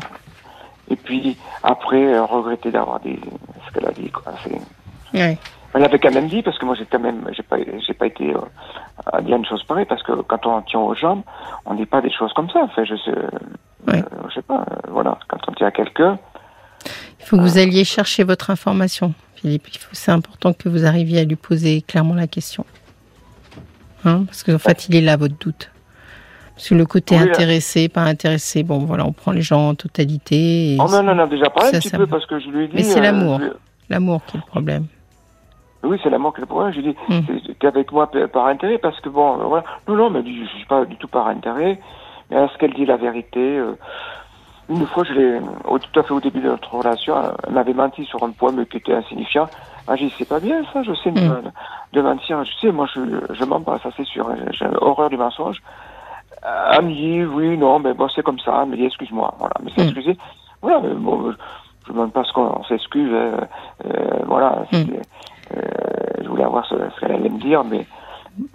Et 0.93 0.95
puis, 0.95 1.37
après, 1.63 2.03
euh, 2.13 2.23
regretter 2.23 2.69
d'avoir 2.69 2.99
dit 2.99 3.19
ce 3.65 3.73
qu'elle 3.73 3.87
a 3.87 3.91
dit, 3.91 4.09
quoi. 4.11 4.31
Ouais. 5.13 5.37
Elle 5.73 5.81
l'avait 5.81 5.97
quand 5.97 6.13
même 6.13 6.27
dit 6.27 6.43
parce 6.43 6.59
que 6.59 6.65
moi 6.65 6.75
j'ai 6.75 6.85
quand 6.85 6.99
même 6.99 7.27
j'ai 7.35 7.41
pas 7.41 7.57
j'ai 7.87 7.93
pas 7.95 8.05
été 8.05 8.31
euh, 8.31 8.39
à 9.11 9.21
dire 9.21 9.37
une 9.37 9.45
chose 9.45 9.63
pareille 9.63 9.87
parce 9.87 10.03
que 10.03 10.11
quand 10.21 10.45
on 10.45 10.61
tient 10.61 10.79
aux 10.79 10.93
jambes 10.93 11.23
on 11.65 11.73
dit 11.73 11.87
pas 11.87 11.99
des 11.99 12.11
choses 12.11 12.31
comme 12.33 12.47
ça 12.51 12.59
enfin 12.63 12.83
je 12.83 12.95
sais 12.95 13.11
Ouais. 13.87 13.97
euh, 13.99 14.27
je 14.29 14.35
sais 14.35 14.43
pas 14.43 14.61
euh, 14.69 14.75
voilà 14.89 15.17
quand 15.27 15.39
on 15.47 15.51
tient 15.53 15.65
à 15.67 15.71
quelqu'un 15.71 16.19
Il 17.19 17.25
faut 17.25 17.37
que 17.37 17.41
vous 17.41 17.57
alliez 17.57 17.85
chercher 17.85 18.23
votre 18.23 18.51
information, 18.51 19.13
Philippe. 19.35 19.67
C'est 19.93 20.11
important 20.11 20.53
que 20.53 20.69
vous 20.69 20.85
arriviez 20.85 21.21
à 21.21 21.23
lui 21.23 21.35
poser 21.35 21.81
clairement 21.81 22.13
la 22.13 22.27
question. 22.27 22.65
Hein, 24.05 24.25
parce 24.25 24.43
qu'en 24.43 24.59
fait, 24.59 24.87
il 24.89 24.95
est 24.95 25.01
là, 25.01 25.15
votre 25.17 25.37
doute. 25.37 25.71
Parce 26.55 26.69
que 26.69 26.75
le 26.75 26.85
côté 26.85 27.15
Oui, 27.17 27.25
là. 27.25 27.31
intéressé, 27.31 27.89
pas 27.89 28.01
intéressé, 28.03 28.63
bon, 28.63 28.79
voilà, 28.79 29.05
on 29.05 29.11
prend 29.11 29.31
les 29.31 29.41
gens 29.41 29.69
en 29.69 29.75
totalité. 29.75 30.75
et 30.75 30.77
oh 30.79 30.85
mais 30.89 30.97
on 30.97 31.07
en 31.09 31.19
a 31.19 31.27
déjà 31.27 31.49
parlé 31.49 31.71
ça, 31.71 31.77
un 31.77 31.79
petit 31.79 31.89
ça 31.89 31.97
peu 31.97 32.05
parce 32.07 32.25
que 32.27 32.39
je 32.39 32.47
lui 32.49 32.65
ai 32.65 32.67
dit 32.67 32.75
Mais 32.75 32.83
c'est 32.83 32.99
euh, 32.99 33.03
l'amour. 33.03 33.39
je- 33.39 33.47
l'amour 33.89 34.21
qui 34.25 34.37
est 34.37 34.39
le 34.39 34.45
problème. 34.45 34.85
oui 35.83 35.99
c'est 36.03 36.09
l'amour 36.09 36.33
qui 36.33 36.39
est 36.41 36.43
le 36.43 36.47
problème 36.47 36.71
je 36.73 36.79
lui 36.79 36.89
ai 36.89 36.93
dit 36.93 36.97
Mm. 37.09 37.19
c'est- 37.45 37.59
t'es 37.59 37.67
avec 37.67 37.91
moi 37.91 38.09
par 38.31 38.45
intérêt 38.47 38.77
parce 38.77 38.99
que 39.01 39.09
bon 39.09 39.39
euh, 39.41 39.43
voilà 39.45 39.63
non 39.87 39.95
non 39.95 40.09
mais 40.11 40.21
je 40.25 40.45
suis 40.55 40.65
pas 40.65 40.85
du 40.85 40.95
tout 40.95 41.07
par 41.07 41.27
intérêt 41.27 41.79
mais 42.29 42.37
est-ce 42.37 42.57
qu'elle 42.59 42.73
dit 42.73 42.85
la 42.85 42.97
vérité 42.97 43.39
euh, 43.57 43.73
une 44.69 44.87
fois, 44.87 45.03
je 45.03 45.11
l'ai, 45.13 45.39
tout 45.41 45.99
à 45.99 46.03
fait 46.03 46.13
au 46.13 46.21
début 46.21 46.39
de 46.39 46.47
notre 46.47 46.73
relation, 46.73 47.13
elle 47.45 47.53
m'avait 47.53 47.73
menti 47.73 48.05
sur 48.05 48.23
un 48.23 48.31
poème 48.31 48.65
qui 48.65 48.77
était 48.77 48.93
insignifiant. 48.93 49.49
Ah, 49.89 49.97
j'ai 49.97 50.05
dit, 50.05 50.13
c'est 50.17 50.27
pas 50.27 50.39
bien 50.39 50.63
ça, 50.71 50.83
je 50.83 50.93
sais 50.93 51.11
de, 51.11 51.19
Mm. 51.19 51.51
de 51.91 52.01
mentir. 52.01 52.41
Je 52.45 52.51
sais, 52.61 52.71
moi, 52.71 52.87
je, 52.95 53.01
je 53.33 53.43
mens 53.43 53.59
pas, 53.59 53.77
ça 53.83 53.89
c'est 53.97 54.05
sûr. 54.05 54.25
J'ai 54.51 54.65
horreur 54.79 55.09
du 55.09 55.17
mensonge. 55.17 55.61
Elle 56.71 56.85
me 56.85 56.93
dit, 56.93 57.23
oui, 57.25 57.57
non, 57.57 57.79
mais 57.79 57.93
bon, 57.93 58.07
c'est 58.13 58.23
comme 58.23 58.39
ça. 58.39 58.59
Elle 58.63 58.69
me 58.69 58.75
dit, 58.75 58.85
excuse-moi. 58.85 59.33
Voilà, 59.39 59.53
mais 59.63 59.71
c'est 59.75 59.83
Mm. 59.83 59.87
excusé. 59.87 60.17
Voilà, 60.61 60.81
mais 60.81 60.93
bon, 60.93 61.31
je 61.85 61.89
ne 61.91 61.93
demande 61.95 62.11
pas 62.13 62.23
ce 62.23 62.33
qu'on 62.33 62.63
s'excuse. 62.65 63.09
euh, 63.13 63.37
euh, 63.85 64.19
voilà, 64.27 64.63
Mm. 64.71 64.75
euh, 65.55 65.61
je 66.21 66.27
voulais 66.27 66.43
avoir 66.43 66.65
ce, 66.65 66.75
ce 66.75 66.99
qu'elle 66.99 67.11
allait 67.13 67.29
me 67.29 67.39
dire, 67.39 67.63
mais 67.63 67.85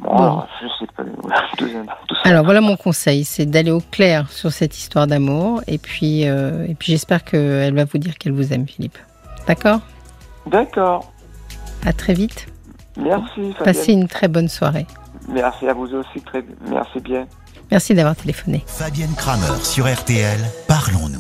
Bon, 0.01 0.13
Bon. 0.17 0.43
je 0.61 0.67
sais 0.81 0.91
pas. 0.97 1.05
tout 1.57 1.69
ça, 1.69 1.79
tout 2.09 2.15
ça. 2.17 2.21
Alors 2.29 2.45
voilà 2.45 2.61
mon 2.61 2.77
conseil, 2.77 3.23
c'est 3.25 3.47
d'aller 3.47 3.71
au 3.71 3.79
clair 3.81 4.29
sur 4.29 4.51
cette 4.51 4.77
histoire 4.77 5.07
d'amour 5.07 5.61
et 5.69 5.79
puis, 5.79 6.23
et 6.23 6.75
puis 6.77 6.91
j'espère 6.91 7.23
qu'elle 7.23 7.73
va 7.75 7.85
vous 7.85 7.99
dire 7.99 8.19
qu'elle 8.19 8.33
vous 8.33 8.53
aime, 8.53 8.67
Philippe. 8.67 8.99
D'accord? 9.47 9.79
D'accord. 10.47 11.13
À 11.87 11.93
très 11.93 12.13
vite. 12.13 12.49
Merci, 12.97 13.53
Fabienne. 13.53 13.55
Passez 13.65 13.93
une 13.93 14.09
très 14.09 14.27
bonne 14.27 14.49
soirée. 14.49 14.87
Merci 15.29 15.69
à 15.69 15.75
vous 15.75 15.95
aussi. 15.95 16.23
Très... 16.23 16.43
Merci 16.69 16.99
bien. 16.99 17.27
Merci 17.71 17.95
d'avoir 17.95 18.17
téléphoné. 18.17 18.65
Fabienne 18.67 19.15
Kramer 19.17 19.65
sur 19.65 19.93
RTL. 19.93 20.39
Parlons-nous. 20.67 21.17